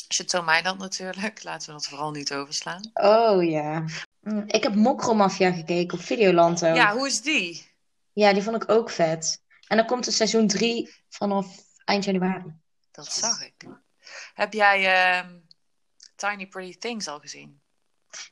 Chateau 0.08 0.44
Meiland 0.44 0.78
natuurlijk. 0.78 1.42
Laten 1.42 1.66
we 1.66 1.72
dat 1.72 1.86
vooral 1.86 2.10
niet 2.10 2.32
overslaan. 2.32 2.90
Oh 2.94 3.44
ja. 3.44 3.84
Ik 4.46 4.62
heb 4.62 4.74
Mokromafia 4.74 5.52
gekeken 5.52 5.98
op 5.98 6.04
Videoland 6.04 6.64
ook. 6.64 6.76
Ja, 6.76 6.92
hoe 6.92 7.06
is 7.06 7.22
die? 7.22 7.70
Ja, 8.12 8.32
die 8.32 8.42
vond 8.42 8.62
ik 8.62 8.70
ook 8.70 8.90
vet. 8.90 9.42
En 9.66 9.76
dan 9.76 9.86
komt 9.86 10.06
er 10.06 10.12
seizoen 10.12 10.46
3 10.46 10.94
vanaf 11.08 11.46
eind 11.84 12.04
januari. 12.04 12.54
Dat 12.90 13.12
zag 13.12 13.44
ik. 13.44 13.66
Heb 14.34 14.52
jij 14.52 14.94
ehm, 14.94 15.38
Tiny 16.14 16.46
Pretty 16.46 16.78
Things 16.78 17.08
al 17.08 17.18
gezien? 17.18 17.60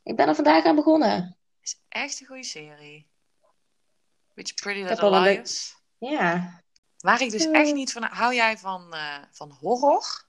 Ik 0.03 0.17
ben 0.17 0.29
er 0.29 0.35
vandaag 0.35 0.65
aan 0.65 0.75
begonnen. 0.75 1.37
Is 1.61 1.81
echt 1.89 2.21
een 2.21 2.27
goede 2.27 2.45
serie. 2.45 3.09
Beetje 4.35 4.55
Pretty 4.55 4.83
Little 4.83 5.21
Liars. 5.21 5.77
Ja. 5.99 6.63
Waar 6.99 7.21
ik 7.23 7.31
dus 7.31 7.51
echt 7.51 7.73
niet 7.73 7.93
van... 7.93 8.03
Hou 8.03 8.35
jij 8.35 8.59
van, 8.59 8.95
eh, 8.95 9.19
van 9.31 9.51
horror? 9.51 10.25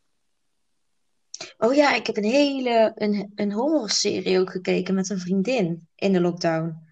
Oh 1.58 1.74
ja, 1.74 1.96
ik 1.96 2.06
heb 2.06 2.18
een 2.18 2.24
hele 2.24 2.92
een, 2.96 3.32
een 3.36 3.52
horrorserie 3.52 4.40
ook 4.40 4.52
gekeken 4.52 4.96
met 4.96 5.10
een 5.10 5.20
vriendin 5.20 5.88
in 5.96 6.14
de 6.14 6.22
lockdown. 6.22 6.88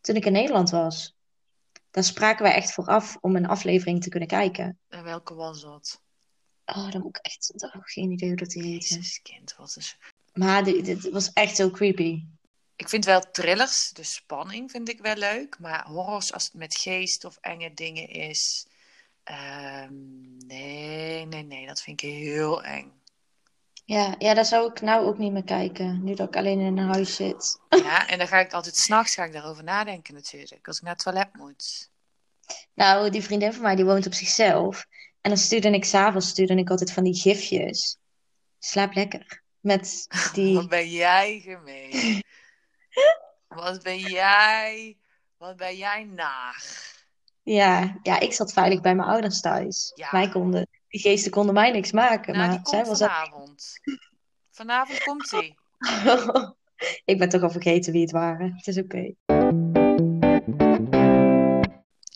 Toen 0.00 0.16
ik 0.16 0.24
in 0.24 0.32
Nederland 0.32 0.70
was. 0.70 1.14
Daar 1.90 2.04
spraken 2.04 2.42
wij 2.42 2.54
echt 2.54 2.72
voor 2.72 2.86
af 2.86 3.16
om 3.20 3.36
een 3.36 3.46
aflevering 3.46 4.02
te 4.02 4.08
kunnen 4.08 4.28
kijken. 4.28 4.78
En 4.88 5.04
welke 5.04 5.34
was 5.34 5.60
dat? 5.60 6.00
Oh, 6.66 6.90
dan 6.90 7.00
moet 7.00 7.16
ik 7.16 7.24
echt... 7.24 7.52
oh, 7.56 7.82
geen 7.82 8.10
idee 8.10 8.28
hoe 8.28 8.38
dat 8.38 8.50
die. 8.50 8.72
Jezus, 8.72 9.22
kind. 9.22 9.54
Wat 9.56 9.76
is... 9.78 9.98
Maar 10.32 10.64
dit, 10.64 11.10
was 11.10 11.32
echt 11.32 11.56
heel 11.56 11.70
creepy. 11.70 12.24
Ik 12.76 12.88
vind 12.88 13.04
wel 13.04 13.30
thrillers, 13.30 13.90
de 13.90 14.02
spanning 14.02 14.70
vind 14.70 14.88
ik 14.88 15.00
wel 15.00 15.14
leuk. 15.14 15.58
Maar 15.58 15.86
horrors, 15.86 16.32
als 16.32 16.44
het 16.44 16.54
met 16.54 16.76
geest 16.76 17.24
of 17.24 17.38
enge 17.40 17.74
dingen 17.74 18.08
is... 18.08 18.66
ehm, 19.22 19.94
nee, 20.46 21.26
nee, 21.26 21.42
nee. 21.42 21.66
Dat 21.66 21.82
vind 21.82 22.02
ik 22.02 22.08
heel 22.10 22.62
eng. 22.62 22.92
Ja, 23.86 24.14
ja, 24.18 24.34
daar 24.34 24.44
zou 24.44 24.70
ik 24.70 24.80
nou 24.80 25.06
ook 25.06 25.18
niet 25.18 25.32
meer 25.32 25.44
kijken. 25.44 26.04
Nu 26.04 26.14
dat 26.14 26.28
ik 26.28 26.36
alleen 26.36 26.60
in 26.60 26.78
een 26.78 26.92
huis 26.92 27.14
zit. 27.14 27.58
Ja, 27.68 28.08
en 28.08 28.18
dan 28.18 28.28
ga 28.28 28.38
ik 28.38 28.52
altijd 28.52 28.76
s'nachts 28.76 29.14
ga 29.14 29.24
ik 29.24 29.32
daarover 29.32 29.64
nadenken 29.64 30.14
natuurlijk. 30.14 30.66
Als 30.66 30.76
ik 30.76 30.82
naar 30.82 30.92
het 30.92 31.02
toilet 31.02 31.28
moet. 31.32 31.90
Nou, 32.74 33.10
die 33.10 33.22
vriendin 33.22 33.52
van 33.52 33.62
mij 33.62 33.76
die 33.76 33.84
woont 33.84 34.06
op 34.06 34.14
zichzelf. 34.14 34.86
En 35.20 35.30
dan 35.30 35.38
stuurde 35.38 35.70
ik 35.70 35.84
s'avonds 35.84 36.28
stuurde 36.28 36.56
ik 36.56 36.70
altijd 36.70 36.92
van 36.92 37.04
die 37.04 37.14
gifjes. 37.14 37.98
Slaap 38.58 38.94
lekker. 38.94 39.42
Met 39.60 40.06
die... 40.32 40.54
Wat 40.60 40.68
ben 40.68 40.90
jij 40.90 41.40
gemeen. 41.44 42.22
Wat 43.48 43.82
ben 43.82 43.98
jij... 43.98 44.96
Wat 45.36 45.56
ben 45.56 45.76
jij 45.76 46.04
naar. 46.04 46.64
Ja, 47.42 47.98
ja, 48.02 48.20
ik 48.20 48.32
zat 48.32 48.52
veilig 48.52 48.80
bij 48.80 48.94
mijn 48.94 49.08
ouders 49.08 49.40
thuis. 49.40 49.92
Ja. 49.94 50.08
Mij 50.12 50.28
konden, 50.28 50.68
die 50.96 51.10
geesten 51.10 51.30
konden 51.30 51.54
mij 51.54 51.70
niks 51.70 51.92
maken. 51.92 52.36
Nou, 52.36 52.48
maar 52.48 52.60
zij 52.62 52.84
was 52.84 52.98
vanavond. 52.98 53.80
Vanavond 54.50 55.02
komt 55.02 55.30
hij. 55.30 55.56
Ik 57.04 57.18
ben 57.18 57.28
toch 57.28 57.42
al 57.42 57.50
vergeten 57.50 57.92
wie 57.92 58.02
het 58.02 58.10
waren. 58.10 58.54
Het 58.56 58.66
is 58.66 58.78
oké. 58.78 59.14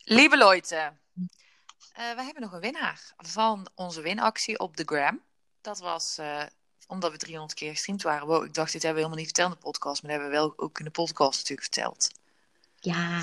Lieve 0.05 0.37
Leute, 0.37 0.77
eh, 0.77 2.14
we 2.14 2.23
hebben 2.23 2.43
nog 2.43 2.53
een 2.53 2.61
winnaar 2.61 3.12
van 3.16 3.69
onze 3.75 4.01
winactie 4.01 4.59
op 4.59 4.77
de 4.77 4.85
Gram. 4.87 5.21
Dat 5.61 5.79
was 5.79 6.19
eh, 6.19 6.43
omdat 6.87 7.11
we 7.11 7.19
300 7.19 7.59
keer 7.59 7.71
gestreamd 7.71 8.03
waren. 8.03 8.27
Wow, 8.27 8.45
ik 8.45 8.55
dacht, 8.55 8.73
dit 8.73 8.83
hebben 8.83 9.03
we 9.03 9.09
helemaal 9.09 9.25
niet 9.25 9.37
verteld 9.37 9.53
in 9.53 9.59
de 9.61 9.66
podcast, 9.66 10.03
maar 10.03 10.12
dat 10.12 10.21
hebben 10.21 10.38
we 10.40 10.45
wel 10.45 10.66
ook 10.66 10.79
in 10.79 10.85
de 10.85 10.90
podcast 10.90 11.37
natuurlijk 11.37 11.75
verteld. 11.75 12.11
Ja. 12.79 13.21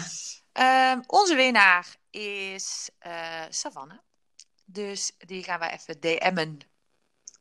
Ehm, 0.51 1.01
onze 1.07 1.35
winnaar 1.35 1.95
is 2.09 2.89
eh 2.99 3.43
Savannah. 3.49 3.97
Dus 4.69 5.11
die 5.17 5.43
gaan 5.43 5.59
wij 5.59 5.71
even 5.73 5.99
DM'en 5.99 6.57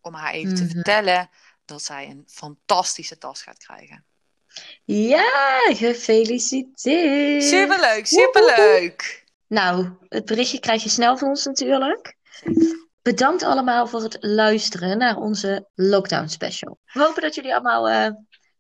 om 0.01 0.15
haar 0.15 0.33
even 0.33 0.55
te 0.55 0.63
Mhm. 0.63 0.73
vertellen 0.73 1.31
dat 1.65 1.83
zij 1.83 2.07
een 2.11 2.25
fantastische 2.27 3.19
tas 3.19 3.43
gaat 3.43 3.59
krijgen. 3.59 4.05
Ja, 4.85 5.61
gefeliciteerd. 5.75 7.45
Superleuk, 7.45 8.07
superleuk! 8.07 9.25
Nou, 9.47 9.89
het 10.09 10.25
berichtje 10.25 10.61
krijg 10.61 10.83
je 10.83 10.89
snel 10.89 11.17
van 11.19 11.29
ons 11.29 11.45
natuurlijk. 11.45 12.15
Bedankt 13.03 13.43
allemaal 13.43 13.87
voor 13.87 14.03
het 14.03 14.17
luisteren 14.21 14.99
naar 14.99 15.17
onze 15.17 15.69
lockdown 15.75 16.27
special. 16.29 16.79
We 16.93 17.01
hopen 17.01 17.23
dat 17.23 17.35
jullie 17.35 17.55
allemaal 17.55 17.89
eh, 17.89 18.11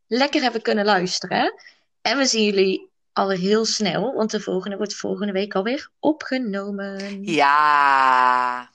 lekker 0.06 0.42
hebben 0.42 0.62
kunnen 0.62 0.84
luisteren. 0.84 1.54
En 2.02 2.18
we 2.18 2.26
zien 2.26 2.44
jullie 2.44 2.90
alweer 3.16 3.38
heel 3.38 3.64
snel, 3.64 4.14
want 4.14 4.30
de 4.30 4.40
volgende 4.40 4.76
wordt 4.76 4.94
volgende 4.94 5.32
week 5.32 5.54
alweer 5.54 5.90
opgenomen. 5.98 7.22
Ja, 7.24 8.70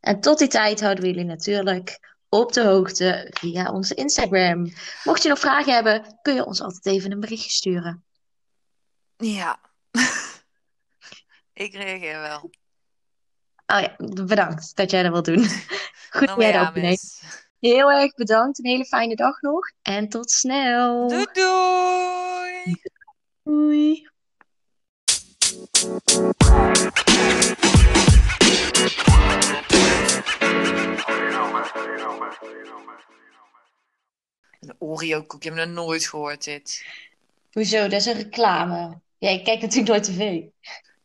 En 0.00 0.20
tot 0.20 0.38
die 0.38 0.48
tijd 0.48 0.80
houden 0.80 1.02
we 1.04 1.10
jullie 1.10 1.24
natuurlijk 1.24 2.16
op 2.28 2.52
de 2.52 2.62
hoogte 2.64 3.30
via 3.30 3.72
onze 3.72 3.94
Instagram. 3.94 4.72
Mocht 5.04 5.22
je 5.22 5.28
nog 5.28 5.38
vragen 5.38 5.74
hebben, 5.74 6.18
kun 6.22 6.34
je 6.34 6.44
ons 6.44 6.60
altijd 6.60 6.86
even 6.86 7.12
een 7.12 7.20
berichtje 7.20 7.50
sturen. 7.50 8.04
ja. 9.16 9.58
Ik 11.52 11.74
reageer 11.74 12.20
wel. 12.20 12.50
Oh 13.66 13.80
ja, 13.80 13.96
bedankt 14.24 14.76
dat 14.76 14.90
jij 14.90 15.02
dat 15.02 15.12
wilt 15.12 15.24
doen. 15.24 15.46
Goed 16.18 16.30
opneemt. 16.30 16.74
mis. 16.74 17.22
Heel 17.60 17.92
erg 17.92 18.14
bedankt. 18.14 18.58
Een 18.58 18.70
hele 18.70 18.84
fijne 18.84 19.14
dag 19.14 19.40
nog. 19.40 19.70
En 19.82 20.08
tot 20.08 20.30
snel. 20.30 21.08
Doei 21.08 21.26
doei! 21.32 22.82
Doei. 23.44 24.04
Een 34.60 34.74
Oreo 34.78 35.22
koekje, 35.22 35.50
ik 35.50 35.56
heb 35.56 35.66
nog 35.66 35.74
nooit 35.76 36.06
gehoord 36.08 36.44
dit. 36.44 36.86
Hoezo? 37.52 37.80
Dat 37.82 37.92
is 38.00 38.06
een 38.06 38.12
reclame. 38.14 39.00
Ja, 39.18 39.28
ik 39.30 39.44
kijk 39.44 39.60
natuurlijk 39.60 39.88
nooit 39.88 40.04
tv. 40.04 40.42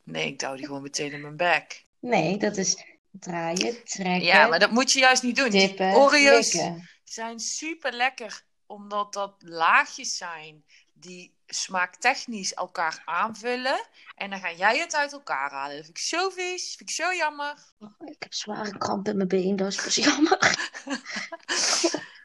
Nee, 0.03 0.25
ik 0.27 0.39
douw 0.39 0.55
die 0.55 0.65
gewoon 0.65 0.81
meteen 0.81 1.11
in 1.11 1.21
mijn 1.21 1.35
bek. 1.37 1.85
Nee, 1.99 2.37
dat 2.37 2.57
is 2.57 2.85
draaien, 3.11 3.83
trekken, 3.83 4.21
Ja, 4.23 4.47
maar 4.47 4.59
dat 4.59 4.71
moet 4.71 4.91
je 4.91 4.99
juist 4.99 5.23
niet 5.23 5.35
doen. 5.35 5.49
tippen, 5.49 5.93
Oreo's 5.95 6.53
likken. 6.53 6.89
zijn 7.03 7.39
super 7.39 7.93
lekker, 7.93 8.41
omdat 8.65 9.13
dat 9.13 9.33
laagjes 9.39 10.17
zijn 10.17 10.63
die 10.93 11.33
smaaktechnisch 11.49 12.53
elkaar 12.53 13.01
aanvullen. 13.05 13.87
En 14.15 14.29
dan 14.29 14.39
ga 14.39 14.51
jij 14.51 14.77
het 14.77 14.95
uit 14.95 15.13
elkaar 15.13 15.51
halen. 15.51 15.75
Dat 15.75 15.85
vind 15.85 15.97
ik 15.97 16.03
zo 16.03 16.29
vies, 16.29 16.75
vind 16.77 16.89
ik 16.89 16.95
zo 16.95 17.13
jammer. 17.13 17.53
Oh, 17.79 18.07
ik 18.09 18.23
heb 18.23 18.33
zware 18.33 18.77
kramp 18.77 19.07
in 19.07 19.15
mijn 19.15 19.27
been, 19.27 19.55
dat 19.55 19.67
is 19.67 19.81
pas 19.81 19.95
jammer. 19.95 20.39